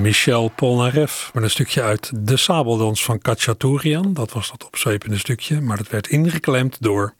Michel 0.00 0.48
Polnareff 0.48 1.30
met 1.34 1.42
een 1.42 1.50
stukje 1.50 1.82
uit 1.82 2.10
De 2.14 2.36
Sabeldans 2.36 3.04
van 3.04 3.18
Kachaturian. 3.18 4.14
Dat 4.14 4.32
was 4.32 4.50
dat 4.50 4.66
opzwepende 4.66 5.18
stukje, 5.18 5.60
maar 5.60 5.76
dat 5.76 5.88
werd 5.88 6.08
ingeklemd 6.08 6.82
door 6.82 7.14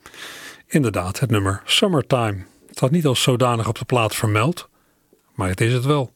inderdaad 0.66 1.20
het 1.20 1.30
nummer 1.30 1.62
Summertime. 1.64 2.36
Het 2.66 2.76
staat 2.76 2.90
niet 2.90 3.06
als 3.06 3.22
zodanig 3.22 3.68
op 3.68 3.78
de 3.78 3.84
plaat 3.84 4.14
vermeld, 4.14 4.68
maar 5.34 5.48
het 5.48 5.60
is 5.60 5.72
het 5.72 5.84
wel. 5.84 6.12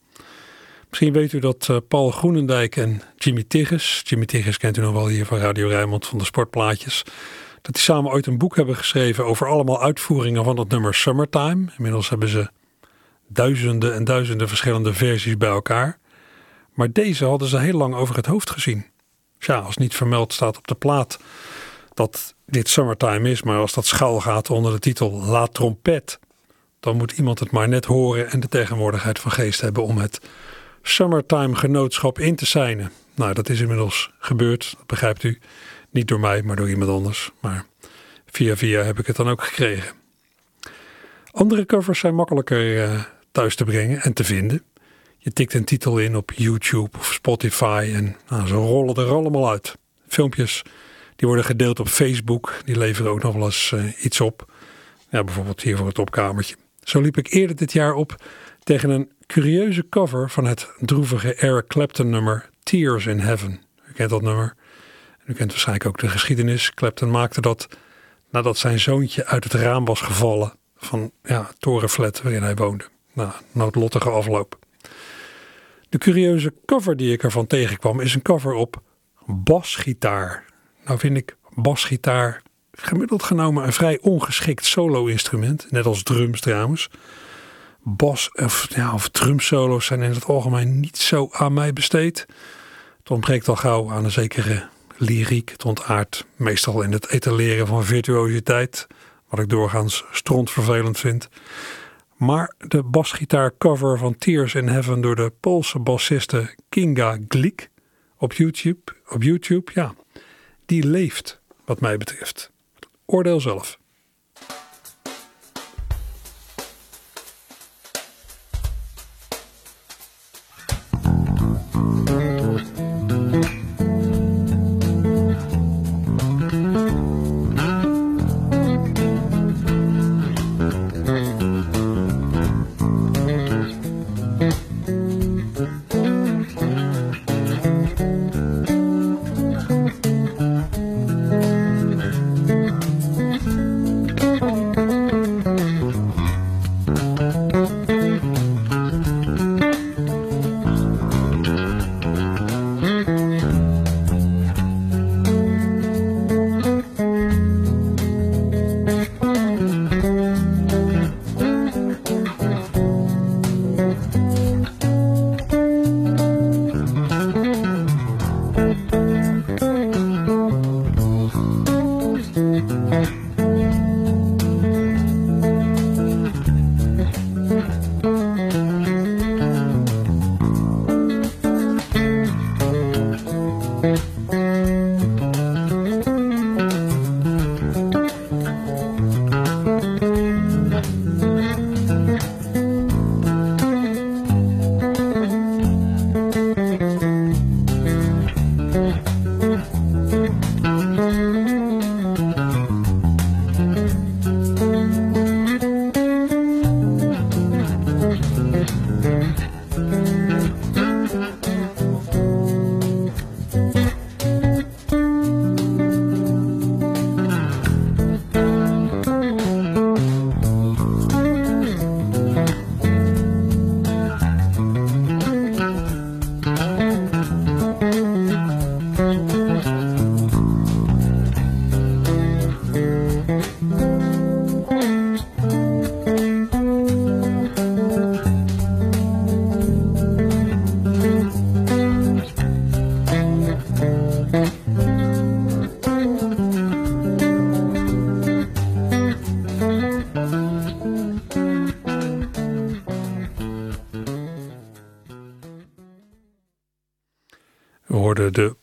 Misschien 0.89 1.13
weet 1.13 1.33
u 1.33 1.39
dat 1.39 1.67
eh, 1.69 1.77
Paul 1.87 2.11
Groenendijk 2.11 2.75
en 2.75 3.01
Jimmy 3.15 3.43
Tigges, 3.47 4.01
Jimmy 4.03 4.25
Tigges 4.25 4.57
kent 4.57 4.77
u 4.77 4.81
nog 4.81 4.93
wel 4.93 5.07
hier 5.07 5.25
van 5.25 5.37
Radio 5.37 5.67
Rijnmond 5.67 6.07
van 6.07 6.17
de 6.17 6.25
sportplaatjes, 6.25 7.03
dat 7.61 7.73
die 7.73 7.83
samen 7.83 8.11
ooit 8.11 8.25
een 8.25 8.37
boek 8.37 8.55
hebben 8.55 8.75
geschreven 8.75 9.25
over 9.25 9.47
allemaal 9.47 9.81
uitvoeringen 9.81 10.43
van 10.43 10.59
het 10.59 10.69
nummer 10.69 10.93
Summertime. 10.93 11.65
Inmiddels 11.77 12.09
hebben 12.09 12.29
ze 12.29 12.49
duizenden 13.27 13.93
en 13.93 14.03
duizenden 14.03 14.47
verschillende 14.47 14.93
versies 14.93 15.37
bij 15.37 15.49
elkaar. 15.49 15.99
Maar 16.75 16.91
deze 16.91 17.25
hadden 17.25 17.47
ze 17.47 17.57
heel 17.57 17.77
lang 17.77 17.95
over 17.95 18.15
het 18.15 18.25
hoofd 18.25 18.49
gezien. 18.49 18.85
Ja, 19.39 19.59
als 19.59 19.77
niet 19.77 19.95
vermeld 19.95 20.33
staat 20.33 20.57
op 20.57 20.67
de 20.67 20.75
plaat 20.75 21.19
dat 21.93 22.35
dit 22.45 22.69
Summertime 22.69 23.29
is, 23.29 23.43
maar 23.43 23.57
als 23.57 23.73
dat 23.73 23.85
schuil 23.85 24.21
gaat 24.21 24.49
onder 24.49 24.71
de 24.71 24.79
titel 24.79 25.11
La 25.11 25.47
Trompette, 25.47 26.19
dan 26.79 26.97
moet 26.97 27.11
iemand 27.11 27.39
het 27.39 27.51
maar 27.51 27.67
net 27.69 27.85
horen 27.85 28.31
en 28.31 28.39
de 28.39 28.47
tegenwoordigheid 28.47 29.19
van 29.19 29.31
geest 29.31 29.61
hebben 29.61 29.83
om 29.83 29.97
het 29.97 30.21
Summertime 30.81 31.55
genootschap 31.55 32.19
in 32.19 32.35
te 32.35 32.45
signen. 32.45 32.91
Nou, 33.15 33.33
dat 33.33 33.49
is 33.49 33.59
inmiddels 33.59 34.11
gebeurd, 34.19 34.73
dat 34.77 34.87
begrijpt 34.87 35.23
u. 35.23 35.39
Niet 35.89 36.07
door 36.07 36.19
mij, 36.19 36.41
maar 36.41 36.55
door 36.55 36.69
iemand 36.69 36.91
anders. 36.91 37.31
Maar 37.39 37.65
via 38.25 38.55
via 38.55 38.81
heb 38.81 38.99
ik 38.99 39.07
het 39.07 39.15
dan 39.15 39.29
ook 39.29 39.43
gekregen. 39.43 39.95
Andere 41.31 41.65
covers 41.65 41.99
zijn 41.99 42.15
makkelijker 42.15 42.75
uh, 42.75 43.03
thuis 43.31 43.55
te 43.55 43.63
brengen 43.63 44.01
en 44.01 44.13
te 44.13 44.23
vinden. 44.23 44.63
Je 45.25 45.33
tikt 45.33 45.53
een 45.53 45.65
titel 45.65 45.97
in 45.97 46.15
op 46.15 46.31
YouTube 46.31 46.97
of 46.97 47.13
Spotify 47.13 47.91
en 47.93 48.15
nou, 48.29 48.47
ze 48.47 48.53
rollen 48.53 48.95
er 48.95 49.11
allemaal 49.11 49.49
uit. 49.49 49.77
Filmpjes 50.07 50.61
die 51.15 51.27
worden 51.27 51.45
gedeeld 51.45 51.79
op 51.79 51.87
Facebook, 51.87 52.61
die 52.65 52.77
leveren 52.77 53.11
ook 53.11 53.23
nog 53.23 53.33
wel 53.33 53.45
eens 53.45 53.71
uh, 53.75 54.03
iets 54.03 54.21
op. 54.21 54.51
Ja, 55.09 55.23
bijvoorbeeld 55.23 55.61
hier 55.61 55.77
voor 55.77 55.87
het 55.87 55.99
opkamertje. 55.99 56.55
Zo 56.83 57.01
liep 57.01 57.17
ik 57.17 57.33
eerder 57.33 57.55
dit 57.55 57.71
jaar 57.71 57.93
op 57.93 58.15
tegen 58.63 58.89
een 58.89 59.11
curieuze 59.27 59.89
cover 59.89 60.29
van 60.29 60.45
het 60.45 60.69
droevige 60.79 61.33
Eric 61.33 61.67
Clapton 61.67 62.09
nummer 62.09 62.49
Tears 62.63 63.05
in 63.05 63.19
Heaven. 63.19 63.61
U 63.89 63.93
kent 63.93 64.09
dat 64.09 64.21
nummer. 64.21 64.55
U 65.25 65.33
kent 65.33 65.51
waarschijnlijk 65.51 65.87
ook 65.87 65.99
de 65.99 66.09
geschiedenis. 66.09 66.73
Clapton 66.73 67.11
maakte 67.11 67.41
dat 67.41 67.67
nadat 68.29 68.57
zijn 68.57 68.79
zoontje 68.79 69.25
uit 69.25 69.43
het 69.43 69.53
raam 69.53 69.85
was 69.85 70.01
gevallen 70.01 70.53
van 70.77 71.11
ja, 71.23 71.49
torenflat 71.59 72.21
waarin 72.21 72.43
hij 72.43 72.55
woonde. 72.55 72.85
Nou, 73.13 73.31
noodlottige 73.51 74.09
afloop. 74.09 74.63
De 75.95 76.01
curieuze 76.01 76.53
cover 76.65 76.97
die 76.97 77.11
ik 77.13 77.23
ervan 77.23 77.47
tegenkwam 77.47 77.99
is 77.99 78.15
een 78.15 78.21
cover 78.21 78.53
op 78.53 78.81
basgitaar. 79.25 80.45
Nou 80.85 80.99
vind 80.99 81.17
ik 81.17 81.37
basgitaar 81.53 82.41
gemiddeld 82.71 83.23
genomen 83.23 83.63
een 83.63 83.73
vrij 83.73 83.99
ongeschikt 84.01 84.65
solo-instrument. 84.65 85.71
Net 85.71 85.85
als 85.85 86.03
drums 86.03 86.41
trouwens. 86.41 86.89
Bas 87.83 88.31
of, 88.31 88.67
ja, 88.69 88.93
of 88.93 89.09
drumsolo's 89.09 89.85
zijn 89.85 90.01
in 90.01 90.11
het 90.11 90.25
algemeen 90.25 90.79
niet 90.79 90.97
zo 90.97 91.29
aan 91.31 91.53
mij 91.53 91.73
besteed. 91.73 92.25
Het 92.99 93.09
ontbreekt 93.09 93.47
al 93.47 93.55
gauw 93.55 93.91
aan 93.91 94.03
een 94.03 94.11
zekere 94.11 94.67
lyriek. 94.97 95.49
Het 95.49 95.65
ontaart 95.65 96.25
meestal 96.35 96.81
in 96.81 96.91
het 96.91 97.09
etaleren 97.09 97.67
van 97.67 97.83
virtuositeit. 97.83 98.87
Wat 99.29 99.39
ik 99.39 99.49
doorgaans 99.49 100.03
strontvervelend 100.11 100.99
vind. 100.99 101.29
Maar 102.15 102.53
de 102.57 102.83
basgitaarcover 102.83 103.97
van 103.97 104.17
Tears 104.17 104.55
in 104.55 104.67
Heaven 104.67 105.01
door 105.01 105.15
de 105.15 105.31
Poolse 105.39 105.79
bassiste 105.79 106.55
Kinga 106.69 107.17
Glik 107.27 107.69
op 108.17 108.33
YouTube, 108.33 108.81
op 109.09 109.23
YouTube, 109.23 109.71
ja, 109.73 109.93
die 110.65 110.87
leeft 110.87 111.41
wat 111.65 111.79
mij 111.79 111.97
betreft. 111.97 112.51
Oordeel 113.05 113.41
zelf. 113.41 113.79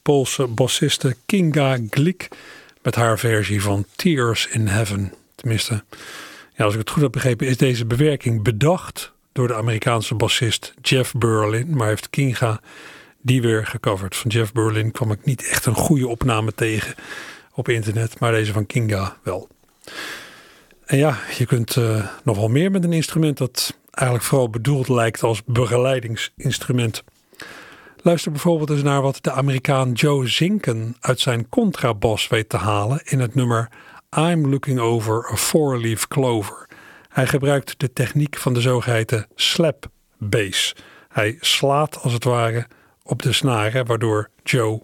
Poolse 0.03 0.47
bassiste 0.47 1.17
Kinga 1.27 1.79
Glik 1.91 2.29
met 2.83 2.95
haar 2.95 3.19
versie 3.19 3.63
van 3.63 3.87
Tears 3.97 4.47
in 4.47 4.67
Heaven. 4.67 5.13
Tenminste, 5.35 5.85
ja, 6.57 6.65
als 6.65 6.73
ik 6.73 6.81
het 6.81 6.91
goed 6.91 7.03
heb 7.03 7.13
begrepen, 7.13 7.47
is 7.47 7.57
deze 7.57 7.87
bewerking 7.87 8.43
bedacht 8.43 9.13
door 9.33 9.49
de 9.49 9.55
Amerikaanse 9.55 10.15
bassist 10.15 10.75
Jeff 10.81 11.15
Berlin, 11.15 11.77
maar 11.77 11.89
heeft 11.89 12.11
Kinga 12.11 12.61
die 13.21 13.43
weer 13.43 13.67
gecoverd. 13.67 14.17
Van 14.17 14.31
Jeff 14.31 14.53
Berlin 14.53 14.91
kwam 14.91 15.13
ik 15.13 15.25
niet 15.25 15.49
echt 15.49 15.67
een 15.67 15.75
goede 15.75 16.09
opname 16.09 16.55
tegen 16.55 16.95
op 17.55 17.69
internet, 17.69 18.19
maar 18.19 18.33
deze 18.33 18.53
van 18.53 18.67
Kinga 18.67 19.17
wel. 19.23 19.49
En 20.85 20.99
ja, 20.99 21.19
je 21.39 21.47
kunt 21.47 21.77
uh, 21.77 22.07
nog 22.25 22.37
wel 22.37 22.49
meer 22.49 22.71
met 22.71 22.85
een 22.85 22.93
instrument 22.93 23.39
dat 23.39 23.79
eigenlijk 23.91 24.29
vooral 24.29 24.51
bedoeld 24.51 24.89
lijkt 24.89 25.23
als 25.23 25.45
begeleidingsinstrument. 25.45 27.05
Luister 28.05 28.31
bijvoorbeeld 28.31 28.71
eens 28.71 28.83
naar 28.83 29.03
wat 29.03 29.19
de 29.21 29.31
Amerikaan 29.31 29.93
Joe 29.93 30.29
Zinken 30.29 30.97
uit 31.01 31.21
zijn 31.21 31.49
contrabas 31.49 32.29
weet 32.29 32.49
te 32.49 32.57
halen 32.57 33.01
in 33.05 33.21
het 33.21 33.35
nummer 33.35 33.69
I'm 34.17 34.51
Looking 34.51 34.81
Over 34.81 35.31
a 35.33 35.37
Four-Leaf 35.37 36.09
Clover. 36.09 36.69
Hij 37.09 37.27
gebruikt 37.27 37.81
de 37.81 37.93
techniek 37.93 38.37
van 38.37 38.55
de 38.55 38.61
zogeheten 38.61 39.27
slap 39.35 39.87
bass. 40.19 40.75
Hij 41.09 41.37
slaat 41.41 42.03
als 42.03 42.13
het 42.13 42.25
ware 42.25 42.67
op 43.03 43.23
de 43.23 43.33
snaren, 43.33 43.87
waardoor 43.87 44.31
Joe 44.43 44.83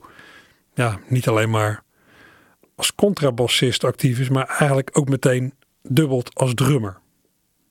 ja, 0.74 0.98
niet 1.08 1.28
alleen 1.28 1.50
maar 1.50 1.82
als 2.76 2.94
contrabassist 2.94 3.84
actief 3.84 4.18
is, 4.18 4.28
maar 4.28 4.46
eigenlijk 4.48 4.90
ook 4.92 5.08
meteen 5.08 5.54
dubbelt 5.82 6.34
als 6.34 6.54
drummer. 6.54 6.98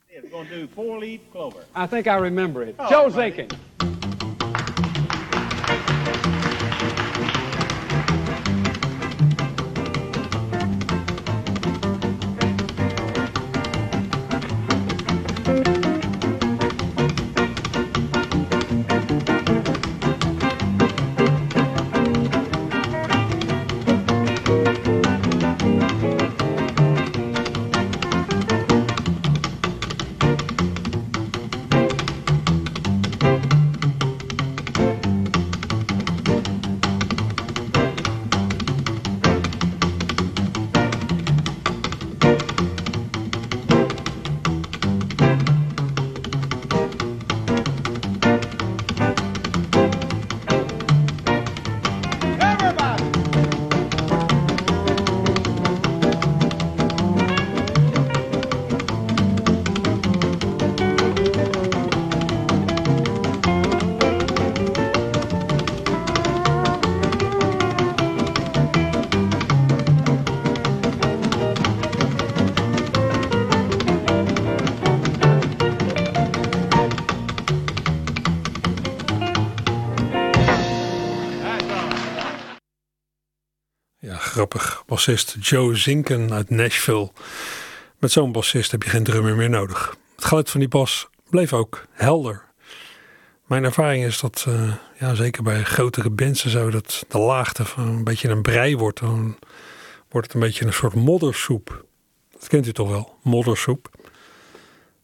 We're 0.08 0.22
going 0.32 0.50
to 0.50 0.56
do 0.56 0.68
four 0.74 1.00
leaf 1.00 1.20
clover. 1.32 1.60
I 1.78 1.88
think 1.90 2.06
I 2.06 2.20
remember 2.20 2.68
it. 2.68 2.76
Joe 2.90 3.12
Zinkin. 3.12 3.48
Bassist 84.86 85.36
Joe 85.40 85.76
Zinken 85.76 86.34
uit 86.34 86.50
Nashville. 86.50 87.12
Met 88.00 88.12
zo'n 88.12 88.32
bassist 88.32 88.72
heb 88.72 88.84
je 88.84 88.90
geen 88.90 89.04
drummer 89.04 89.36
meer 89.36 89.50
nodig. 89.50 89.98
Het 90.16 90.26
geluid 90.26 90.50
van 90.50 90.60
die 90.60 90.70
bas 90.70 91.08
bleef 91.30 91.54
ook 91.54 91.86
helder. 91.92 92.46
Mijn 93.46 93.64
ervaring 93.64 94.06
is 94.06 94.20
dat, 94.20 94.46
eh, 94.48 94.74
ja, 95.00 95.16
zeker 95.16 95.44
bij 95.44 95.64
grotere 95.64 96.10
bands 96.10 96.46
zo, 96.46 96.70
dat 96.70 97.06
de 97.08 97.18
laagte 97.18 97.66
van 97.66 97.88
een 97.88 98.04
beetje 98.04 98.30
een 98.30 98.42
brei 98.42 98.78
wordt. 98.78 99.00
Dan 99.00 99.38
wordt 100.10 100.28
het 100.28 100.36
een 100.36 100.48
beetje 100.48 100.66
een 100.66 100.74
soort 100.74 100.94
moddersoep. 100.94 101.86
Dat 102.32 102.48
kent 102.48 102.68
u 102.68 102.74
toch 102.74 102.90
wel, 102.90 103.18
moddersoep. 103.24 103.90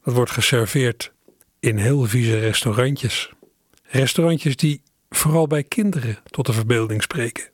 Dat 0.04 0.14
wordt 0.14 0.32
geserveerd 0.32 1.12
in 1.60 1.78
heel 1.78 2.06
vieze 2.06 2.40
restaurantjes. 2.40 3.32
Restaurantjes 3.84 4.56
die 4.56 4.82
vooral 5.10 5.48
bij 5.48 5.64
kinderen 5.64 6.18
tot 6.24 6.46
de 6.46 6.54
verbeelding 6.54 7.02
spreken. 7.02 7.53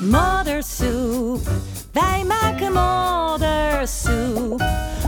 Moddersoep, 0.00 1.48
wij 1.92 2.24
maken 2.24 2.72
moddersoep. 2.72 4.60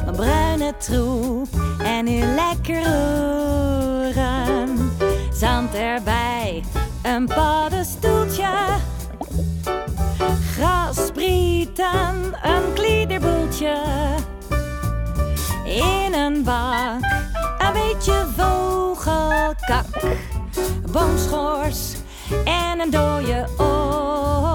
Een 0.06 0.14
bruine 0.16 0.74
troep 0.78 1.48
en 1.78 2.04
nu 2.04 2.20
lekker 2.20 2.82
roeren. 2.82 4.90
Zand 5.32 5.74
erbij, 5.74 6.64
een 7.02 7.26
paddenstoeltje. 7.26 8.50
Grasprieten, 10.54 12.34
een 12.42 12.72
kliederboeltje. 12.74 13.76
In 15.64 16.14
een 16.14 16.44
bak, 16.44 17.02
een 17.58 17.72
beetje 17.72 18.26
vogelkak. 18.36 19.86
Boomschors 20.92 21.94
en 22.44 22.80
een 22.80 22.90
dode 22.90 23.46
oorworm. 23.56 24.51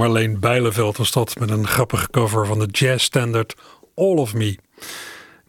Marleen 0.00 0.40
Bijleveld 0.40 0.96
was 0.96 1.12
dat 1.12 1.38
met 1.38 1.50
een 1.50 1.66
grappige 1.66 2.10
cover 2.10 2.46
van 2.46 2.58
de 2.58 2.66
jazzstandard 2.66 3.54
All 3.94 4.16
of 4.16 4.34
Me. 4.34 4.58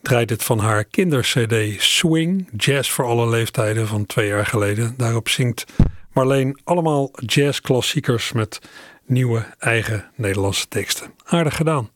Draait 0.01 0.29
het 0.29 0.43
van 0.43 0.59
haar 0.59 0.85
kindercd 0.85 1.81
Swing, 1.81 2.49
Jazz 2.57 2.89
voor 2.89 3.05
alle 3.05 3.29
leeftijden 3.29 3.87
van 3.87 4.05
twee 4.05 4.27
jaar 4.27 4.45
geleden. 4.45 4.93
Daarop 4.97 5.29
zingt 5.29 5.65
Marleen 6.13 6.59
allemaal 6.63 7.11
jazzklassiekers 7.25 8.31
met 8.31 8.59
nieuwe 9.05 9.45
eigen 9.59 10.11
Nederlandse 10.15 10.67
teksten. 10.67 11.13
Aardig 11.25 11.55
gedaan. 11.55 11.89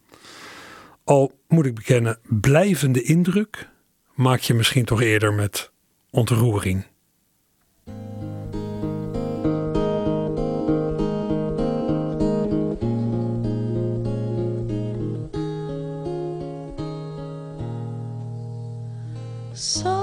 Al 1.04 1.32
moet 1.48 1.66
ik 1.66 1.76
bekennen, 1.76 2.20
blijvende 2.24 3.04
indruk 3.04 3.70
maak 4.14 4.40
je 4.40 4.54
misschien 4.54 4.86
toch 4.86 5.02
eerder 5.02 5.34
met 5.34 5.72
ontroering. 6.10 6.86
So 19.68 19.95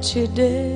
dare 0.00 0.69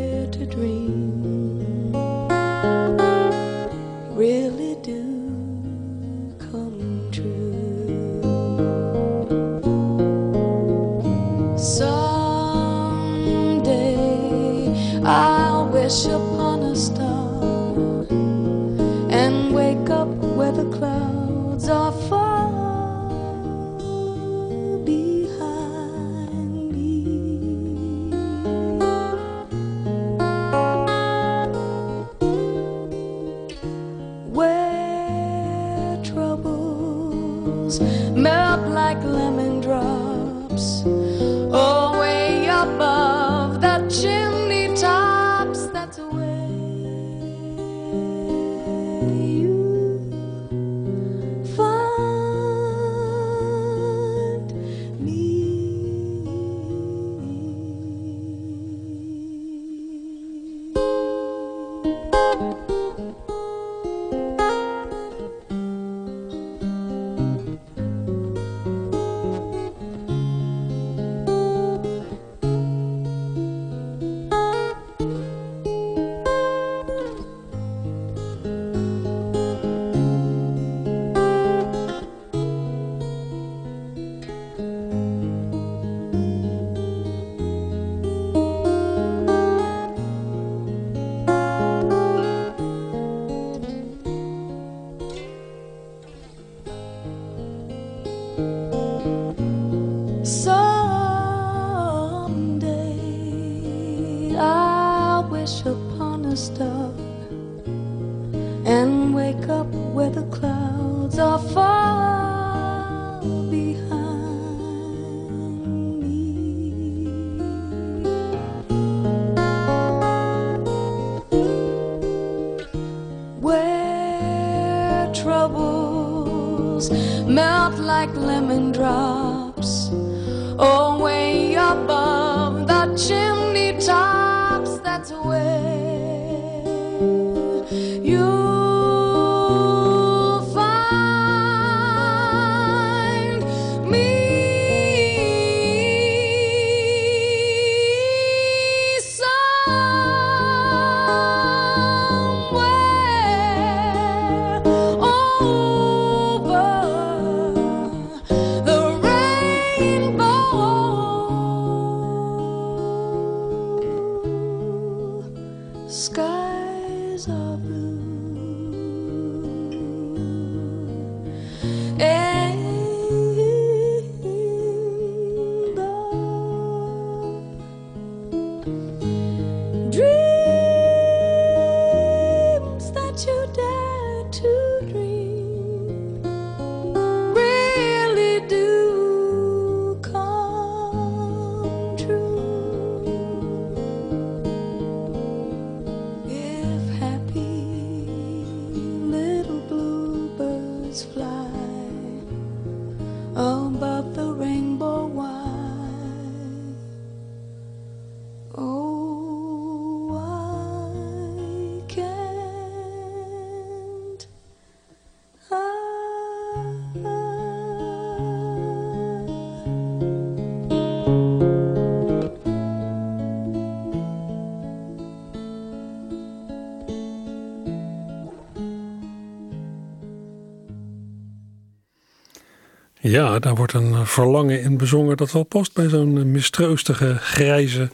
Ja, 233.14 233.38
daar 233.38 233.54
wordt 233.54 233.72
een 233.72 233.92
eh, 233.92 234.04
verlangen 234.04 234.62
in 234.62 234.76
bezongen 234.76 235.16
dat 235.16 235.32
wel 235.32 235.44
past 235.44 235.72
bij 235.72 235.88
zo'n 235.88 236.18
eh, 236.18 236.24
mistroostige, 236.24 237.16
grijze, 237.16 237.90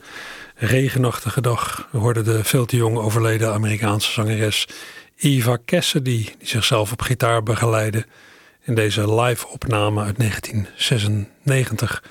regenachtige 0.54 1.40
dag. 1.40 1.88
We 1.92 1.98
hoorden 1.98 2.24
de 2.24 2.44
veel 2.44 2.66
te 2.66 2.76
jong 2.76 2.98
overleden 2.98 3.52
Amerikaanse 3.52 4.12
zangeres 4.12 4.68
Eva 5.16 5.58
Cassidy, 5.64 6.24
die 6.24 6.34
zichzelf 6.40 6.92
op 6.92 7.02
gitaar 7.02 7.42
begeleidde 7.42 8.06
in 8.62 8.74
deze 8.74 9.14
live-opname 9.14 10.02
uit 10.02 10.18
1996. 10.18 12.02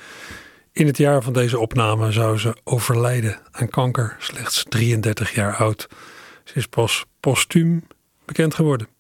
In 0.71 0.85
het 0.85 0.97
jaar 0.97 1.23
van 1.23 1.33
deze 1.33 1.59
opname 1.59 2.11
zou 2.11 2.37
ze 2.37 2.55
overlijden 2.63 3.39
aan 3.51 3.69
kanker, 3.69 4.15
slechts 4.19 4.65
33 4.67 5.33
jaar 5.33 5.55
oud. 5.55 5.87
Ze 6.43 6.53
is 6.53 6.65
pas 6.67 7.05
postuum 7.19 7.87
bekend 8.25 8.53
geworden. 8.53 8.98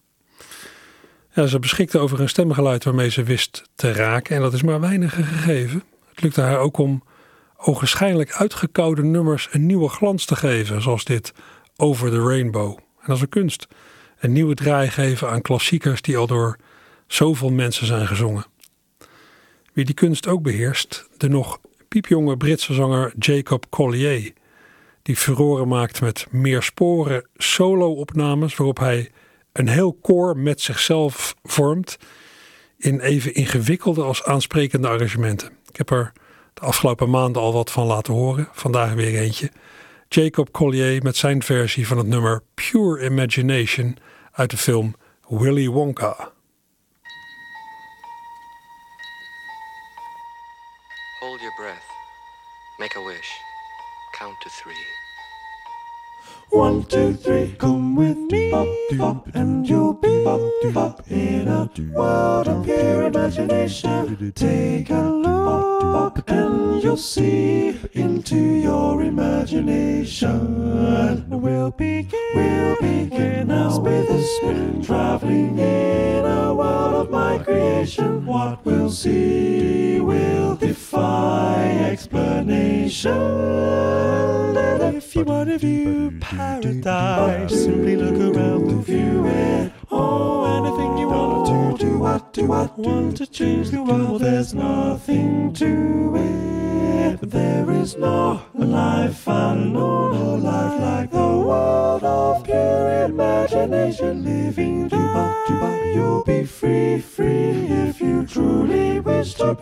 Ze 1.35 1.59
beschikte 1.59 1.99
over 1.99 2.19
een 2.19 2.29
stemgeluid 2.29 2.83
waarmee 2.83 3.09
ze 3.09 3.23
wist 3.23 3.63
te 3.75 3.91
raken 3.91 4.35
en 4.35 4.41
dat 4.41 4.53
is 4.53 4.63
maar 4.63 4.79
weinig 4.79 5.13
gegeven. 5.13 5.83
Het 6.09 6.21
lukte 6.21 6.41
haar 6.41 6.57
ook 6.57 6.77
om 6.77 7.03
ogenschijnlijk 7.57 8.31
uitgekoude 8.31 9.03
nummers 9.03 9.47
een 9.51 9.65
nieuwe 9.65 9.89
glans 9.89 10.25
te 10.25 10.35
geven, 10.35 10.81
zoals 10.81 11.03
dit 11.03 11.33
Over 11.75 12.09
the 12.09 12.21
Rainbow. 12.21 12.77
En 13.01 13.13
is 13.13 13.21
een 13.21 13.29
kunst. 13.29 13.67
Een 14.19 14.31
nieuwe 14.31 14.53
draai 14.53 14.89
geven 14.89 15.29
aan 15.29 15.41
klassiekers 15.41 16.01
die 16.01 16.17
al 16.17 16.27
door 16.27 16.57
zoveel 17.07 17.51
mensen 17.51 17.85
zijn 17.85 18.07
gezongen. 18.07 18.45
Wie 19.73 19.85
die 19.85 19.95
kunst 19.95 20.27
ook 20.27 20.41
beheerst, 20.41 21.09
de 21.17 21.29
nog 21.29 21.59
piepjonge 21.87 22.37
Britse 22.37 22.73
zanger 22.73 23.13
Jacob 23.19 23.65
Collier, 23.69 24.33
die 25.01 25.15
furoren 25.15 25.67
maakt 25.67 26.01
met 26.01 26.27
meer 26.29 26.63
sporen 26.63 27.27
solo-opnames 27.35 28.55
waarop 28.55 28.79
hij 28.79 29.11
een 29.53 29.67
heel 29.67 29.93
koor 29.93 30.37
met 30.37 30.61
zichzelf 30.61 31.35
vormt 31.43 31.97
in 32.77 32.99
even 32.99 33.33
ingewikkelde 33.33 34.03
als 34.03 34.23
aansprekende 34.23 34.87
arrangementen. 34.87 35.49
Ik 35.69 35.77
heb 35.77 35.89
er 35.89 36.11
de 36.53 36.61
afgelopen 36.61 37.09
maanden 37.09 37.41
al 37.41 37.53
wat 37.53 37.71
van 37.71 37.85
laten 37.85 38.13
horen, 38.13 38.49
vandaag 38.51 38.93
weer 38.93 39.19
eentje. 39.19 39.51
Jacob 40.07 40.51
Collier 40.51 41.03
met 41.03 41.17
zijn 41.17 41.43
versie 41.43 41.87
van 41.87 41.97
het 41.97 42.07
nummer 42.07 42.43
Pure 42.53 43.05
Imagination 43.05 43.97
uit 44.31 44.49
de 44.49 44.57
film 44.57 44.95
Willy 45.27 45.67
Wonka. 45.67 46.31
Hold 51.19 51.39
your 51.39 51.55
breath. 51.55 51.83
Make 52.77 52.97
a 52.97 53.03
wish. 53.03 53.29
Count 54.11 54.39
to 54.41 54.49
three. 54.49 54.98
One, 56.51 56.83
two, 56.85 57.13
three, 57.13 57.55
come 57.59 57.95
with 57.95 58.17
me, 58.17 58.51
and 59.33 59.69
you'll 59.69 59.93
be 59.93 60.25
in 61.07 61.47
a 61.47 61.69
world 61.93 62.47
of 62.47 62.65
pure 62.65 63.03
imagination. 63.03 64.31
Take 64.33 64.89
a 64.89 65.09
look, 65.09 66.23
and 66.27 66.83
you'll 66.83 66.97
see 66.97 67.79
into 67.93 68.35
your 68.35 69.03
imagination. 69.03 71.29
We'll 71.29 71.69
begin, 71.71 72.19
we'll 72.33 72.75
begin 72.77 73.47
now 73.47 73.79
with 73.79 74.09
a 74.09 74.23
spin, 74.23 74.81
traveling 74.83 75.59
in 75.59 76.25
a 76.25 76.53
world 76.53 76.95
of 76.95 77.11
my 77.11 77.37
creation. 77.37 78.25
What 78.25 78.65
we'll 78.65 78.89
see 78.89 79.99
will 79.99 80.55
defy 80.89 81.87
explanation. 81.91 83.11
And 84.57 84.95
if 84.97 85.15
you 85.15 85.23
want 85.23 85.49
to 85.49 85.57
view 85.59 86.17
paradise, 86.19 87.63
simply 87.63 87.95
look 87.95 88.35
around 88.35 88.69
to 88.69 88.81
view 88.81 89.27
it. 89.27 89.71
Oh, 89.91 90.45
anything 90.57 90.97
you 90.97 91.07
want 91.07 91.77
to 91.79 91.85
do, 91.85 91.99
what, 91.99 92.33
do 92.33 92.45
what, 92.47 92.77
want 92.77 93.17
to 93.17 93.27
change 93.27 93.69
the 93.69 93.83
world, 93.83 94.21
there's 94.21 94.53
nothing 94.53 95.53
to 95.53 96.15
it. 96.15 97.21
There 97.21 97.69
is 97.71 97.95
no 97.95 98.41
life 98.55 99.27
I 99.27 99.53
know, 99.55 100.11
no 100.11 100.35
life 100.35 100.81
like 100.81 101.11
the 101.11 101.17
world 101.17 102.03
of 102.03 102.43
pure 102.43 103.05
imagination. 103.05 104.23
Living 104.23 104.89
what, 104.89 105.49
you'll 105.93 106.23
be 106.23 106.45
free, 106.45 106.99
free 106.99 107.67
if 107.87 108.01
you 108.01 108.25
truly 108.25 108.99
wish 108.99 109.33
to 109.35 109.53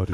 Come 0.00 0.08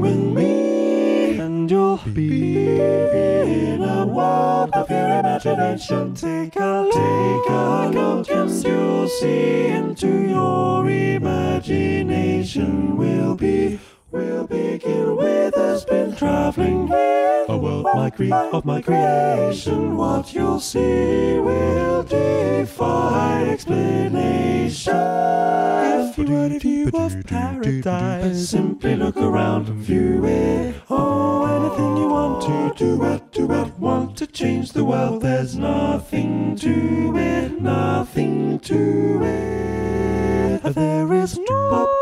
with 0.00 0.16
me, 0.16 1.40
and 1.40 1.68
you'll 1.68 1.96
be 2.14 2.78
in 2.78 3.82
a 3.82 4.06
world 4.06 4.70
of 4.74 4.88
your 4.88 4.98
imagination. 4.98 6.11
Of 18.32 18.64
my 18.64 18.80
creation. 18.80 19.96
What 19.96 20.34
you'll 20.34 20.60
see 20.60 21.38
will 21.38 22.02
defy 22.02 23.44
explanation. 23.48 24.94
If 24.94 26.18
you 26.18 26.24
were 26.26 26.48
to 26.48 26.58
view 26.58 26.90
of 26.94 27.26
paradise, 27.26 28.50
simply 28.50 28.96
look 28.96 29.16
around 29.16 29.68
and 29.68 29.78
view 29.78 30.24
it. 30.24 30.74
Oh, 30.90 31.44
anything 31.44 31.96
you 31.96 32.08
want 32.08 32.42
to 32.42 32.84
do, 32.84 32.98
what, 32.98 33.32
do 33.32 33.46
what, 33.46 33.78
want 33.78 34.16
to 34.18 34.26
change 34.26 34.72
the 34.72 34.84
world. 34.84 35.22
There's 35.22 35.56
nothing 35.56 36.56
to 36.56 37.16
it, 37.16 37.60
nothing 37.60 38.58
to 38.60 39.22
it. 39.22 40.21
There 40.74 41.12
is 41.12 41.38
no 41.38 41.96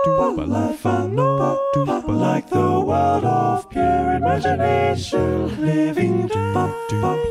life 0.46 0.86
I 0.86 1.06
know, 1.06 1.58
like 2.06 2.48
the 2.50 2.80
world 2.80 3.24
of 3.24 3.68
pure 3.68 4.12
imagination. 4.12 5.60
Living 5.60 6.30
up, 6.54 6.70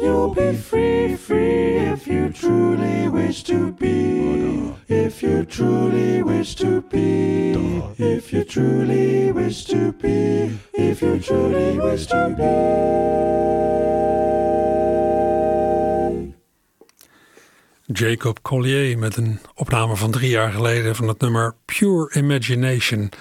you'll 0.02 0.34
be 0.34 0.54
free, 0.56 1.16
free 1.16 1.78
if 1.78 2.08
you 2.08 2.30
truly 2.30 3.08
wish 3.08 3.44
to 3.44 3.72
be. 3.72 4.74
If 4.90 5.24
you 5.24 5.46
truly 5.46 6.24
wish 6.24 6.56
to 6.56 6.82
be. 6.82 7.84
If 7.98 8.34
you 8.34 8.44
truly 8.44 9.32
wish 9.32 9.64
to 9.66 9.94
be. 9.94 10.60
If 10.74 11.02
you 11.02 11.20
truly 11.20 11.80
wish 11.80 12.08
to 12.08 12.36
be. 12.38 13.20
Jacob 17.94 18.42
Collier 18.42 18.98
met 18.98 19.18
een 19.18 19.40
opname 19.56 19.96
van 19.96 20.12
drie 20.12 20.30
jaar 20.30 20.52
geleden 20.52 20.96
van 20.96 21.08
het 21.08 21.20
nummer 21.20 21.56
Pure 21.66 22.14
Imagination 22.16 23.12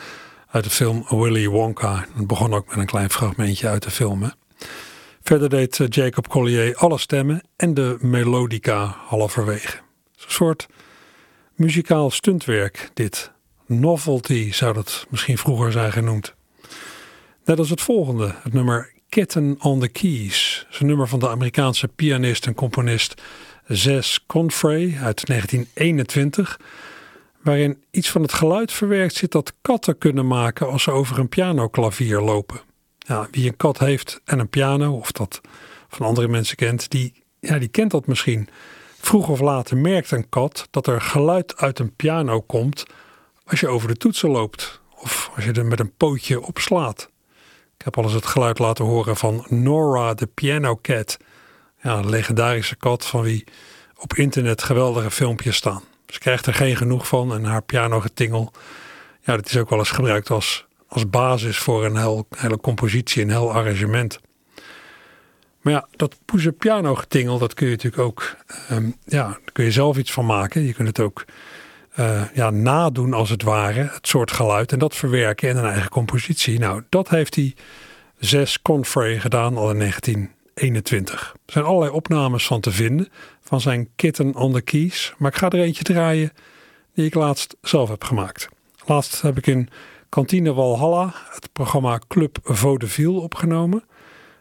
uit 0.51 0.65
de 0.65 0.71
film 0.71 1.05
Willy 1.09 1.49
Wonka. 1.49 2.07
Het 2.15 2.27
begon 2.27 2.55
ook 2.55 2.69
met 2.69 2.77
een 2.77 2.87
klein 2.87 3.11
fragmentje 3.11 3.69
uit 3.69 3.83
de 3.83 3.91
film. 3.91 4.33
Verder 5.23 5.49
deed 5.49 5.81
eh, 5.81 5.87
Jacob 5.89 6.29
Collier 6.29 6.77
alle 6.77 6.99
stemmen 6.99 7.43
en 7.57 7.75
de 7.75 7.97
melodica 8.01 8.97
halverwege. 9.07 9.77
Een 9.77 10.31
soort 10.31 10.67
muzikaal 11.55 12.11
stuntwerk 12.11 12.91
dit. 12.95 13.33
Novelty 13.67 14.53
zou 14.53 14.75
dat 14.75 15.07
misschien 15.11 15.39
vroeger 15.39 15.73
zijn 15.73 15.93
genoemd. 15.93 16.35
Net 17.45 17.59
als 17.59 17.71
het 17.71 17.81
volgende, 17.81 18.35
het 18.43 18.53
nummer 18.53 18.93
Kitten 19.09 19.57
on 19.61 19.81
the 19.81 19.89
Keys. 19.89 20.67
Is 20.71 20.81
een 20.81 20.87
nummer 20.87 21.09
van 21.09 21.19
de 21.19 21.29
Amerikaanse 21.29 21.89
pianist 21.89 22.47
en 22.47 22.55
componist 22.55 23.23
Zes 23.69 24.25
Confrey 24.27 24.99
uit 25.03 25.27
1921 25.27 26.61
waarin 27.43 27.83
iets 27.91 28.11
van 28.11 28.23
het 28.23 28.33
geluid 28.33 28.73
verwerkt 28.73 29.15
zit 29.15 29.33
dat 29.33 29.53
katten 29.63 29.99
kunnen 29.99 30.27
maken 30.27 30.69
als 30.69 30.83
ze 30.83 30.91
over 30.91 31.19
een 31.19 31.29
pianoklavier 31.29 32.21
lopen. 32.21 32.61
Wie 33.31 33.47
een 33.47 33.57
kat 33.57 33.79
heeft 33.79 34.21
en 34.25 34.39
een 34.39 34.49
piano, 34.49 34.97
of 34.97 35.13
dat 35.13 35.41
van 35.89 36.07
andere 36.07 36.29
mensen 36.29 36.57
kent, 36.57 36.91
die, 36.91 37.25
ja, 37.41 37.59
die 37.59 37.69
kent 37.69 37.91
dat 37.91 38.07
misschien. 38.07 38.49
Vroeg 38.99 39.29
of 39.29 39.41
later 39.41 39.77
merkt 39.77 40.11
een 40.11 40.29
kat 40.29 40.69
dat 40.71 40.87
er 40.87 41.01
geluid 41.01 41.57
uit 41.57 41.79
een 41.79 41.95
piano 41.95 42.41
komt 42.41 42.85
als 43.45 43.61
je 43.61 43.69
over 43.69 43.89
de 43.89 43.97
toetsen 43.97 44.31
loopt 44.31 44.81
of 44.95 45.31
als 45.35 45.45
je 45.45 45.53
er 45.53 45.67
met 45.67 45.81
een 45.81 45.93
pootje 45.97 46.43
op 46.43 46.59
slaat. 46.59 47.11
Ik 47.77 47.85
heb 47.85 47.97
al 47.97 48.05
eens 48.05 48.13
het 48.13 48.27
geluid 48.27 48.59
laten 48.59 48.85
horen 48.85 49.17
van 49.17 49.45
Nora 49.49 50.15
de 50.15 50.27
Piano 50.27 50.79
Cat. 50.83 51.17
Ja, 51.83 51.97
een 51.97 52.09
legendarische 52.09 52.77
kat 52.77 53.07
van 53.07 53.23
wie 53.23 53.45
op 53.97 54.15
internet 54.15 54.63
geweldige 54.63 55.11
filmpjes 55.11 55.57
staan. 55.57 55.83
Ze 56.07 56.19
krijgt 56.19 56.47
er 56.47 56.55
geen 56.55 56.77
genoeg 56.77 57.09
van 57.09 57.33
en 57.35 57.45
haar 57.45 57.63
pianogetingel. 57.63 58.53
Ja, 59.21 59.37
dat 59.37 59.47
is 59.47 59.57
ook 59.57 59.71
wel 59.71 59.79
eens 59.79 59.91
gebruikt 59.91 60.31
als, 60.31 60.67
als 60.89 61.11
basis 61.11 61.59
voor 61.59 61.85
een 61.85 61.97
heel, 61.97 62.27
hele 62.37 62.59
compositie, 62.59 63.23
een 63.23 63.31
heel 63.31 63.53
arrangement. 63.53 64.21
Maar 65.61 65.73
ja, 65.73 65.89
dat 65.97 66.19
poeze 66.25 66.53
piano 66.53 66.95
getingel, 66.95 67.39
dat 67.39 67.55
kun 67.55 67.67
je 67.67 67.73
natuurlijk 67.73 68.03
ook, 68.03 68.37
ehm, 68.69 68.91
ja, 69.05 69.27
daar 69.27 69.53
kun 69.53 69.65
je 69.65 69.73
zelf 69.73 69.97
iets 69.97 70.13
van 70.13 70.27
maken. 70.27 70.63
Je 70.63 70.75
kunt 70.75 70.89
het 70.89 71.01
ook 71.01 71.25
eh, 71.95 72.23
ja, 72.35 72.51
nadoen 72.51 73.13
als 73.13 73.31
het 73.31 73.43
ware, 73.43 73.81
het 73.93 74.09
soort 74.09 74.31
geluid 74.33 74.73
en 74.73 74.79
dat 74.79 74.97
verwerken 74.97 75.49
in 75.49 75.57
een 75.57 75.65
eigen 75.65 75.91
compositie. 75.91 76.59
Nou, 76.59 76.83
dat 76.89 77.09
heeft 77.09 77.35
hij 77.35 77.55
zes 78.19 78.63
Confray 78.63 79.19
gedaan 79.21 79.57
al 79.57 79.71
in 79.71 79.77
1921. 80.59 81.33
Er 81.47 81.53
zijn 81.53 81.65
allerlei 81.65 81.93
opnames 81.93 82.47
van 82.47 82.61
te 82.61 82.71
vinden 82.71 83.09
van 83.41 83.61
zijn 83.61 83.89
Kitten 83.97 84.35
on 84.35 84.53
the 84.53 84.61
Keys, 84.61 85.15
maar 85.19 85.31
ik 85.31 85.37
ga 85.37 85.51
er 85.51 85.61
eentje 85.61 85.85
draaien 85.85 86.33
die 86.95 87.07
ik 87.07 87.15
laatst 87.15 87.57
zelf 87.63 87.89
heb 87.89 88.05
gemaakt. 88.05 88.49
Laatst 88.87 89.23
heb 89.23 89.39
ik 89.39 89.47
in 89.47 89.69
Kantine 90.09 90.55
Walhalla 90.55 91.15
het 91.31 91.53
programma 91.53 92.01
Club 92.09 92.39
Vaudeville 92.43 93.21
opgenomen. 93.21 93.85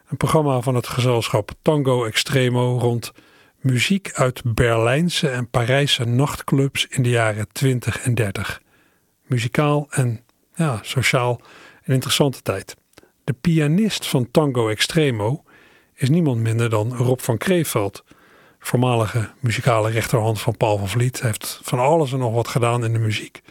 Een 0.07 0.17
programma 0.17 0.61
van 0.61 0.75
het 0.75 0.87
gezelschap 0.87 1.51
Tango 1.61 2.05
Extremo 2.05 2.77
rond 2.79 3.11
muziek 3.59 4.11
uit 4.13 4.41
Berlijnse 4.43 5.29
en 5.29 5.49
Parijse 5.49 6.05
nachtclubs 6.05 6.87
in 6.89 7.03
de 7.03 7.09
jaren 7.09 7.47
20 7.51 7.99
en 7.99 8.15
30. 8.15 8.61
Muzikaal 9.25 9.87
en 9.89 10.23
ja, 10.55 10.79
sociaal 10.81 11.41
een 11.83 11.93
interessante 11.93 12.41
tijd. 12.41 12.75
De 13.23 13.33
pianist 13.33 14.07
van 14.07 14.31
Tango 14.31 14.69
Extremo 14.69 15.43
is 15.97 16.09
niemand 16.09 16.39
minder 16.39 16.69
dan 16.69 16.95
Rob 16.95 17.19
van 17.19 17.37
Kreeveld, 17.37 18.03
voormalige 18.59 19.29
muzikale 19.39 19.89
rechterhand 19.89 20.41
van 20.41 20.57
Paul 20.57 20.77
van 20.77 20.87
Vliet. 20.89 21.21
Heeft 21.21 21.59
van 21.63 21.79
alles 21.79 22.11
en 22.11 22.19
nog 22.19 22.33
wat 22.33 22.47
gedaan 22.47 22.83
in 22.83 22.93
de 22.93 22.99
muziek. 22.99 23.41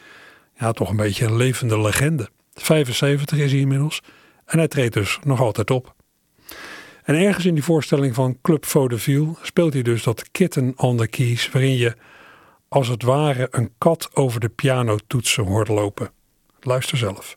Ja, 0.58 0.72
toch 0.72 0.90
een 0.90 0.96
beetje 0.96 1.24
een 1.24 1.36
levende 1.36 1.80
legende. 1.80 2.28
75 2.54 3.38
is 3.38 3.50
hij 3.50 3.60
inmiddels 3.60 4.02
en 4.44 4.58
hij 4.58 4.68
treedt 4.68 4.94
dus 4.94 5.18
nog 5.22 5.40
altijd 5.40 5.70
op. 5.70 5.94
En 7.02 7.14
ergens 7.14 7.44
in 7.44 7.54
die 7.54 7.64
voorstelling 7.64 8.14
van 8.14 8.38
Club 8.42 8.64
Vaudeville 8.64 9.34
speelt 9.42 9.72
hij 9.72 9.82
dus 9.82 10.02
dat 10.02 10.30
Kitten 10.30 10.72
on 10.76 10.96
the 10.96 11.08
Keys, 11.08 11.50
waarin 11.50 11.76
je 11.76 11.96
als 12.68 12.88
het 12.88 13.02
ware 13.02 13.48
een 13.50 13.72
kat 13.78 14.10
over 14.12 14.40
de 14.40 14.48
pianotoetsen 14.48 15.44
hoort 15.44 15.68
lopen. 15.68 16.10
Luister 16.60 16.98
zelf. 16.98 17.36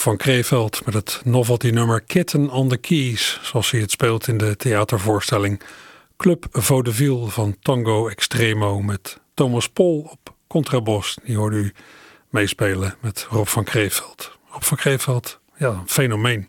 Van 0.00 0.16
Kreeveld 0.16 0.84
met 0.84 0.94
het 0.94 1.20
novelty 1.24 1.70
nummer 1.70 2.00
Kitten 2.00 2.50
on 2.50 2.68
the 2.68 2.76
Keys, 2.76 3.38
zoals 3.42 3.70
hij 3.70 3.80
het 3.80 3.90
speelt 3.90 4.28
in 4.28 4.38
de 4.38 4.56
theatervoorstelling 4.56 5.60
Club 6.16 6.46
Vaudeville 6.50 7.26
van 7.26 7.56
Tango 7.62 8.08
Extremo 8.08 8.80
met 8.80 9.20
Thomas 9.34 9.68
Pol 9.68 10.08
op 10.10 10.34
contrabas. 10.46 11.18
Die 11.24 11.36
hoorde 11.36 11.56
u 11.56 11.72
meespelen 12.30 12.94
met 13.00 13.26
Rob 13.30 13.46
van 13.46 13.64
Kreeveld. 13.64 14.38
Rob 14.50 14.62
van 14.62 14.76
Kreeveld, 14.76 15.40
ja, 15.56 15.68
een 15.68 15.88
fenomeen. 15.88 16.48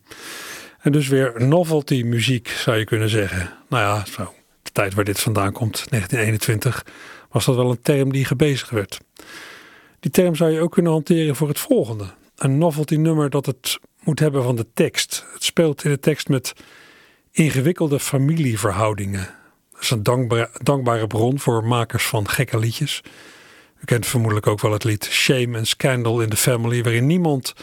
En 0.79 0.91
dus 0.91 1.07
weer 1.07 1.33
novelty 1.37 2.03
muziek 2.03 2.47
zou 2.47 2.77
je 2.77 2.85
kunnen 2.85 3.09
zeggen. 3.09 3.53
Nou 3.69 3.83
ja, 3.83 4.05
zo, 4.05 4.33
de 4.61 4.71
tijd 4.71 4.93
waar 4.93 5.05
dit 5.05 5.19
vandaan 5.19 5.51
komt, 5.51 5.73
1921, 5.89 6.85
was 7.29 7.45
dat 7.45 7.55
wel 7.55 7.69
een 7.69 7.81
term 7.81 8.11
die 8.11 8.25
gebezigd 8.25 8.69
werd. 8.69 8.99
Die 9.99 10.11
term 10.11 10.35
zou 10.35 10.51
je 10.51 10.61
ook 10.61 10.71
kunnen 10.71 10.91
hanteren 10.91 11.35
voor 11.35 11.47
het 11.47 11.59
volgende 11.59 12.19
een 12.43 12.57
novelty 12.57 12.95
nummer 12.95 13.29
dat 13.29 13.45
het 13.45 13.79
moet 14.03 14.19
hebben 14.19 14.43
van 14.43 14.55
de 14.55 14.67
tekst. 14.73 15.25
Het 15.33 15.43
speelt 15.43 15.83
in 15.83 15.91
de 15.91 15.99
tekst 15.99 16.29
met 16.29 16.53
ingewikkelde 17.31 17.99
familieverhoudingen. 17.99 19.29
Dat 19.71 19.81
is 19.81 19.89
een 19.89 20.03
dankbare, 20.03 20.49
dankbare 20.63 21.07
bron 21.07 21.39
voor 21.39 21.63
makers 21.63 22.05
van 22.05 22.29
gekke 22.29 22.59
liedjes. 22.59 23.01
U 23.79 23.85
kent 23.85 24.05
vermoedelijk 24.05 24.47
ook 24.47 24.61
wel 24.61 24.71
het 24.71 24.83
lied 24.83 25.05
Shame 25.05 25.57
and 25.57 25.67
Scandal 25.67 26.21
in 26.21 26.29
the 26.29 26.37
Family, 26.37 26.83
waarin 26.83 27.07
niemand 27.07 27.53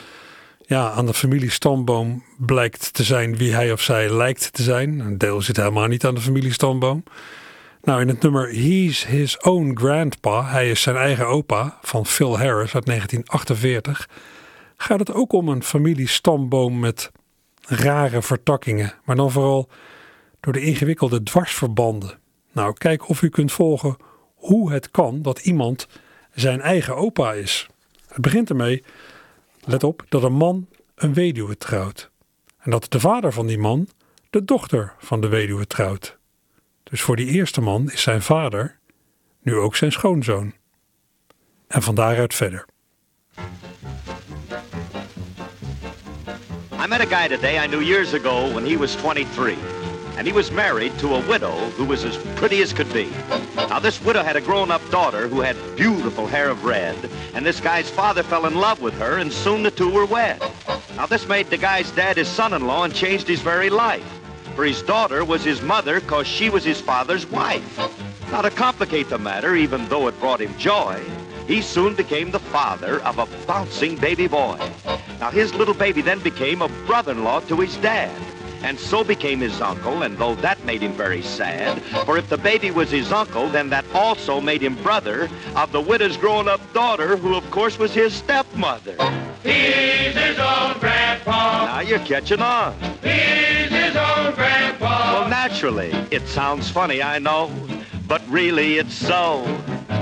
ja, 0.66 0.90
aan 0.90 1.06
de 1.06 1.14
familiestamboom 1.14 2.24
blijkt 2.38 2.92
te 2.92 3.02
zijn 3.02 3.36
wie 3.36 3.54
hij 3.54 3.72
of 3.72 3.80
zij 3.80 4.14
lijkt 4.14 4.52
te 4.52 4.62
zijn. 4.62 4.98
Een 4.98 5.18
deel 5.18 5.42
zit 5.42 5.56
helemaal 5.56 5.86
niet 5.86 6.04
aan 6.04 6.14
de 6.14 6.20
familiestamboom. 6.20 7.02
Nou, 7.82 8.00
in 8.00 8.08
het 8.08 8.22
nummer 8.22 8.48
He's 8.48 9.06
His 9.06 9.38
Own 9.38 9.76
Grandpa, 9.76 10.44
hij 10.44 10.70
is 10.70 10.82
zijn 10.82 10.96
eigen 10.96 11.26
opa, 11.26 11.78
van 11.82 12.06
Phil 12.06 12.38
Harris 12.38 12.74
uit 12.74 12.86
1948 12.86 14.08
gaat 14.80 14.98
het 14.98 15.12
ook 15.12 15.32
om 15.32 15.48
een 15.48 15.62
familiestamboom 15.62 16.78
met 16.78 17.10
rare 17.60 18.22
vertakkingen, 18.22 18.94
maar 19.04 19.16
dan 19.16 19.30
vooral 19.30 19.68
door 20.40 20.52
de 20.52 20.62
ingewikkelde 20.62 21.22
dwarsverbanden. 21.22 22.18
Nou, 22.52 22.72
kijk 22.72 23.08
of 23.08 23.22
u 23.22 23.28
kunt 23.28 23.52
volgen 23.52 23.96
hoe 24.34 24.72
het 24.72 24.90
kan 24.90 25.22
dat 25.22 25.38
iemand 25.38 25.88
zijn 26.34 26.60
eigen 26.60 26.96
opa 26.96 27.32
is. 27.32 27.66
Het 28.08 28.20
begint 28.20 28.50
ermee, 28.50 28.84
let 29.60 29.84
op, 29.84 30.04
dat 30.08 30.22
een 30.22 30.32
man 30.32 30.68
een 30.94 31.14
weduwe 31.14 31.56
trouwt. 31.56 32.10
En 32.58 32.70
dat 32.70 32.86
de 32.88 33.00
vader 33.00 33.32
van 33.32 33.46
die 33.46 33.58
man 33.58 33.88
de 34.30 34.44
dochter 34.44 34.94
van 34.98 35.20
de 35.20 35.28
weduwe 35.28 35.66
trouwt. 35.66 36.18
Dus 36.82 37.00
voor 37.00 37.16
die 37.16 37.26
eerste 37.26 37.60
man 37.60 37.90
is 37.90 38.02
zijn 38.02 38.22
vader 38.22 38.78
nu 39.42 39.54
ook 39.54 39.76
zijn 39.76 39.92
schoonzoon. 39.92 40.52
En 41.66 41.82
van 41.82 41.94
daaruit 41.94 42.34
verder. 42.34 42.66
I 46.78 46.86
met 46.86 47.00
a 47.00 47.06
guy 47.06 47.26
today 47.26 47.58
I 47.58 47.66
knew 47.66 47.80
years 47.80 48.14
ago 48.14 48.54
when 48.54 48.64
he 48.64 48.76
was 48.76 48.94
23. 48.94 49.58
And 50.16 50.24
he 50.28 50.32
was 50.32 50.52
married 50.52 50.96
to 51.00 51.16
a 51.16 51.28
widow 51.28 51.50
who 51.70 51.84
was 51.84 52.04
as 52.04 52.16
pretty 52.36 52.62
as 52.62 52.72
could 52.72 52.92
be. 52.92 53.10
Now, 53.56 53.80
this 53.80 54.00
widow 54.00 54.22
had 54.22 54.36
a 54.36 54.40
grown-up 54.40 54.88
daughter 54.88 55.26
who 55.26 55.40
had 55.40 55.56
beautiful 55.74 56.28
hair 56.28 56.48
of 56.48 56.64
red. 56.64 57.10
And 57.34 57.44
this 57.44 57.58
guy's 57.58 57.90
father 57.90 58.22
fell 58.22 58.46
in 58.46 58.54
love 58.54 58.80
with 58.80 58.94
her, 58.94 59.18
and 59.18 59.32
soon 59.32 59.64
the 59.64 59.72
two 59.72 59.90
were 59.90 60.06
wed. 60.06 60.40
Now, 60.94 61.06
this 61.06 61.26
made 61.26 61.50
the 61.50 61.56
guy's 61.56 61.90
dad 61.90 62.16
his 62.16 62.28
son-in-law 62.28 62.84
and 62.84 62.94
changed 62.94 63.26
his 63.26 63.40
very 63.40 63.70
life. 63.70 64.06
For 64.54 64.64
his 64.64 64.80
daughter 64.80 65.24
was 65.24 65.42
his 65.42 65.60
mother 65.60 65.98
because 65.98 66.28
she 66.28 66.48
was 66.48 66.62
his 66.62 66.80
father's 66.80 67.26
wife. 67.26 67.76
Now, 68.30 68.42
to 68.42 68.50
complicate 68.50 69.08
the 69.08 69.18
matter, 69.18 69.56
even 69.56 69.88
though 69.88 70.06
it 70.06 70.20
brought 70.20 70.40
him 70.40 70.56
joy, 70.58 71.02
he 71.48 71.62
soon 71.62 71.96
became 71.96 72.30
the 72.30 72.38
father 72.38 73.00
of 73.02 73.18
a 73.18 73.26
bouncing 73.46 73.96
baby 73.96 74.28
boy. 74.28 74.58
Now, 75.18 75.30
his 75.30 75.54
little 75.54 75.74
baby 75.74 76.02
then 76.02 76.20
became 76.20 76.62
a 76.62 76.68
brother-in-law 76.86 77.40
to 77.40 77.56
his 77.56 77.76
dad 77.78 78.14
and 78.62 78.78
so 78.78 79.04
became 79.04 79.40
his 79.40 79.60
uncle, 79.60 80.02
and 80.02 80.18
though 80.18 80.34
that 80.36 80.62
made 80.64 80.82
him 80.82 80.92
very 80.92 81.22
sad, 81.22 81.80
for 82.04 82.18
if 82.18 82.28
the 82.28 82.36
baby 82.36 82.70
was 82.70 82.90
his 82.90 83.12
uncle, 83.12 83.48
then 83.48 83.70
that 83.70 83.84
also 83.94 84.40
made 84.40 84.60
him 84.60 84.74
brother 84.82 85.30
of 85.54 85.70
the 85.72 85.80
widow's 85.80 86.16
grown-up 86.16 86.60
daughter, 86.72 87.16
who 87.16 87.34
of 87.34 87.48
course 87.50 87.78
was 87.78 87.94
his 87.94 88.12
stepmother. 88.12 88.96
He's 89.42 90.14
his 90.14 90.38
own 90.38 90.78
grandpa. 90.80 91.66
Now 91.66 91.80
you're 91.80 92.00
catching 92.00 92.42
on. 92.42 92.74
He's 93.02 93.70
his 93.70 93.96
own 93.96 94.34
grandpa. 94.34 95.12
Well, 95.12 95.28
naturally, 95.28 95.90
it 96.10 96.26
sounds 96.26 96.68
funny, 96.68 97.02
I 97.02 97.18
know, 97.18 97.50
but 98.06 98.22
really 98.28 98.78
it's 98.78 98.94
so. 98.94 99.44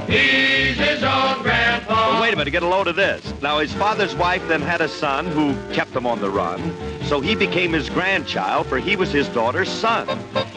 He's 0.07 0.77
his 0.77 1.03
own 1.03 1.43
grandpa. 1.43 2.13
But 2.13 2.23
wait 2.23 2.33
a 2.33 2.37
minute, 2.37 2.51
get 2.51 2.63
a 2.63 2.69
load 2.69 2.87
of 2.87 2.97
this. 2.97 3.35
Now, 3.43 3.59
his 3.59 3.73
father's 3.73 4.15
wife 4.15 4.47
then 4.49 4.63
had 4.63 4.81
a 4.81 4.89
son 4.89 5.27
who 5.27 5.55
kept 5.73 5.95
him 5.95 6.07
on 6.07 6.21
the 6.21 6.31
run, 6.31 6.73
so 7.05 7.21
he 7.21 7.35
became 7.35 7.73
his 7.73 7.91
grandchild, 7.91 8.67
for 8.67 8.79
he 8.79 8.97
was 8.97 9.11
his 9.11 9.29
daughter's 9.29 9.69
son. 9.69 10.07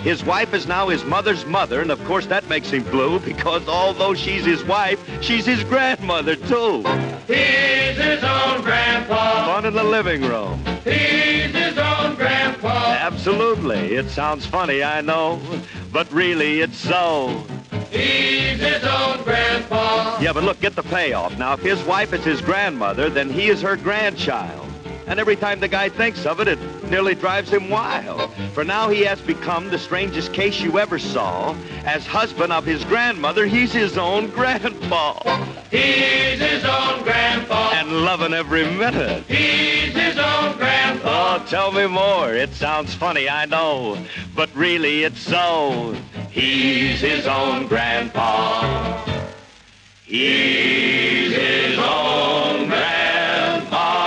His 0.04 0.24
wife 0.24 0.54
is 0.54 0.68
now 0.68 0.88
his 0.88 1.04
mother's 1.06 1.46
mother, 1.46 1.82
and 1.82 1.92
of 1.92 2.04
course 2.06 2.28
that 2.28 2.48
makes 2.48 2.70
him 2.70 2.84
blue, 2.84 3.20
because 3.20 3.68
although 3.68 4.14
she's 4.14 4.46
his 4.46 4.64
wife, 4.64 5.00
she's 5.22 5.46
his 5.46 5.64
grandmother, 5.64 6.36
too. 6.36 6.84
He's 7.28 7.98
his 7.98 8.24
own 8.24 8.62
grandpa. 8.62 9.46
Fun 9.46 9.66
in 9.66 9.74
the 9.74 9.84
living 9.84 10.22
room. 10.22 10.64
He's 10.84 11.54
his 11.54 11.78
own 11.78 12.16
grandpa. 12.16 12.98
Absolutely. 13.00 13.96
It 13.96 14.10
sounds 14.10 14.46
funny, 14.46 14.84
I 14.84 15.02
know, 15.02 15.42
but 15.92 16.12
really 16.12 16.62
it's 16.62 16.78
so. 16.78 17.44
He's 17.92 18.60
his 18.60 18.84
own 18.84 19.24
grandpa. 19.24 20.20
Yeah, 20.22 20.34
but 20.34 20.44
look, 20.44 20.60
get 20.60 20.76
the 20.76 20.84
payoff. 20.84 21.38
Now, 21.38 21.54
if 21.54 21.62
his 21.62 21.82
wife 21.84 22.14
is 22.14 22.24
his 22.24 22.42
grandmother, 22.42 23.10
then 23.10 23.30
he 23.30 23.48
is 23.48 23.62
her 23.62 23.76
grandchild. 23.76 24.68
And 25.08 25.20
every 25.20 25.36
time 25.36 25.60
the 25.60 25.68
guy 25.68 25.90
thinks 25.90 26.28
of 26.28 26.40
it, 26.40 26.48
it 26.48 26.60
nearly 26.92 27.16
drives 27.16 27.50
him 27.50 27.70
wild. 27.70 28.32
For 28.54 28.64
now 28.64 28.90
he 28.90 29.02
has 29.02 29.20
become 29.22 29.70
the 29.70 29.80
strangest 29.80 30.34
case 30.34 30.62
you 30.62 30.78
ever 30.78 31.00
saw. 31.00 31.56
As 31.84 32.06
husband 32.06 32.54
of 32.54 32.64
his 32.64 32.84
grandmother, 32.84 33.48
he's 33.48 33.74
his 33.74 33.98
own 33.98 34.30
grandpa. 34.30 35.59
He's 35.72 36.40
his 36.40 36.64
own 36.66 37.04
grandpa. 37.04 37.72
And 37.74 38.04
loving 38.04 38.34
every 38.34 38.66
minute. 38.66 39.24
He's 39.28 39.94
his 39.94 40.18
own 40.18 40.58
grandpa. 40.58 41.38
Oh, 41.38 41.46
tell 41.48 41.72
me 41.72 41.86
more. 41.88 42.34
It 42.34 42.54
sounds 42.54 42.94
funny, 42.96 43.30
I 43.30 43.46
know. 43.46 43.98
But 44.36 44.50
really, 44.56 45.04
it's 45.04 45.20
so. 45.20 45.96
He's 46.32 47.02
his 47.02 47.28
own 47.28 47.68
grandpa. 47.68 48.64
He's 50.06 51.36
his 51.36 51.78
own 51.78 52.68
grandpa. 52.68 54.00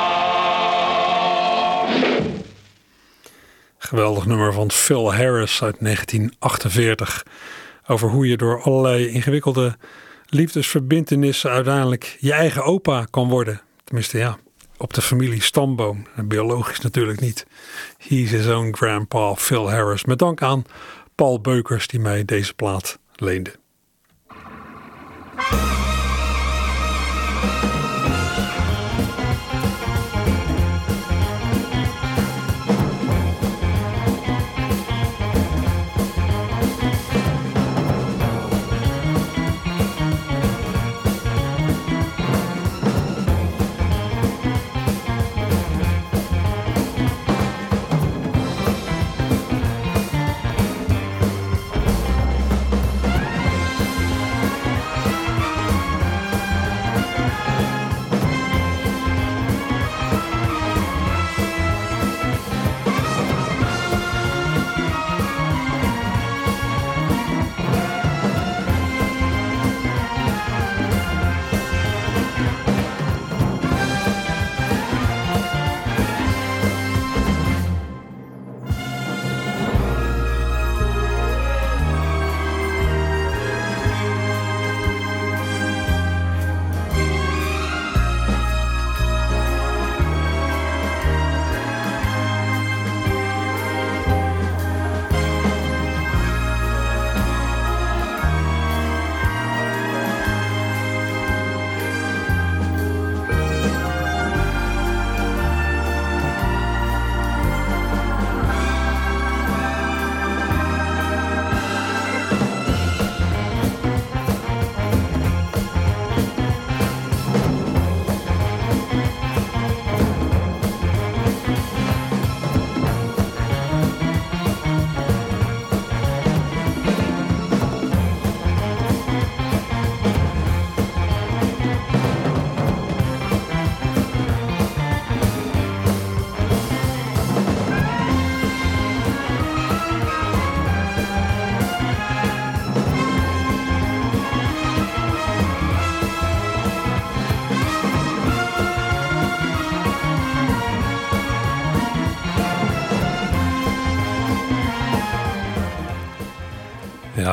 Geweldig 3.79 4.27
nummer 4.27 4.53
van 4.53 4.71
Phil 4.71 5.13
Harris 5.13 5.63
uit 5.63 5.77
1948. 5.79 7.23
Over 7.87 8.09
hoe 8.09 8.29
je 8.29 8.37
door 8.37 8.63
allerlei 8.63 9.09
ingewikkelde 9.09 9.77
liefdesverbintenissen 10.35 11.51
uiteindelijk 11.51 12.17
je 12.21 12.33
eigen 12.33 12.65
opa 12.65 13.07
kan 13.11 13.29
worden. 13.29 13.61
Tenminste, 13.85 14.19
ja, 14.19 14.39
op 14.77 14.95
de 14.95 15.03
familie 15.03 15.43
stamboom. 15.43 16.07
Biologisch 16.25 16.81
natuurlijk 16.81 17.21
niet. 17.21 17.47
He's 17.99 18.31
his 18.31 18.47
own 18.47 18.75
grandpa, 18.75 19.35
Phil 19.35 19.71
Harris. 19.71 20.05
Met 20.05 20.19
dank 20.19 20.43
aan 20.43 20.65
Paul 21.15 21.41
Beukers 21.41 21.87
die 21.87 22.01
mij 22.01 22.25
deze 22.25 22.55
plaat 22.55 22.99
leende. 23.17 23.53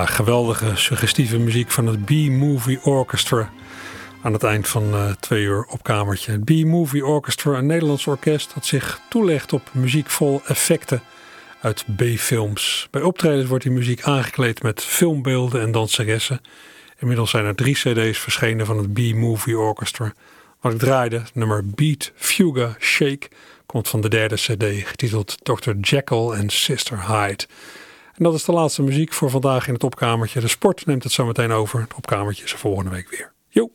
Geweldige, 0.05 0.75
suggestieve 0.75 1.37
muziek 1.37 1.71
van 1.71 1.85
het 1.85 2.05
B-Movie 2.05 2.83
Orchestra. 2.83 3.51
Aan 4.21 4.33
het 4.33 4.43
eind 4.43 4.67
van 4.67 4.93
uh, 4.93 5.11
twee 5.19 5.43
uur 5.43 5.65
op 5.65 5.83
kamertje. 5.83 6.31
Het 6.31 6.45
B-Movie 6.45 7.05
Orchestra, 7.05 7.57
een 7.57 7.65
Nederlands 7.65 8.07
orkest 8.07 8.53
dat 8.53 8.65
zich 8.65 9.01
toelegt 9.09 9.53
op 9.53 9.69
muziek 9.71 10.09
vol 10.09 10.41
effecten 10.45 11.01
uit 11.61 11.85
B-films. 11.95 12.87
Bij 12.91 13.01
optredens 13.01 13.47
wordt 13.49 13.63
die 13.63 13.73
muziek 13.73 14.01
aangekleed 14.01 14.63
met 14.63 14.83
filmbeelden 14.83 15.61
en 15.61 15.71
danseressen. 15.71 16.41
Inmiddels 16.99 17.29
zijn 17.29 17.45
er 17.45 17.55
drie 17.55 17.75
cd's 17.75 18.19
verschenen 18.19 18.65
van 18.65 18.77
het 18.77 18.93
B-Movie 18.93 19.57
Orchestra. 19.57 20.13
Wat 20.61 20.73
ik 20.73 20.79
draaide, 20.79 21.21
nummer 21.33 21.65
Beat 21.65 22.11
Fuga 22.15 22.75
Shake, 22.79 23.27
komt 23.65 23.87
van 23.87 24.01
de 24.01 24.09
derde 24.09 24.35
cd, 24.35 24.87
getiteld 24.87 25.37
Dr. 25.43 25.71
Jekyll 25.81 26.39
and 26.39 26.51
Sister 26.51 27.07
Hyde. 27.07 27.45
En 28.19 28.25
dat 28.25 28.33
is 28.33 28.43
de 28.43 28.51
laatste 28.51 28.81
muziek 28.81 29.13
voor 29.13 29.29
vandaag 29.29 29.67
in 29.67 29.73
het 29.73 29.83
opkamertje. 29.83 30.39
De 30.39 30.47
sport 30.47 30.85
neemt 30.85 31.03
het 31.03 31.11
zo 31.11 31.25
meteen 31.25 31.51
over. 31.51 31.81
Het 31.81 31.93
opkamertje 31.93 32.43
is 32.43 32.51
er 32.51 32.57
volgende 32.57 32.89
week 32.89 33.09
weer. 33.09 33.33
Jo! 33.47 33.71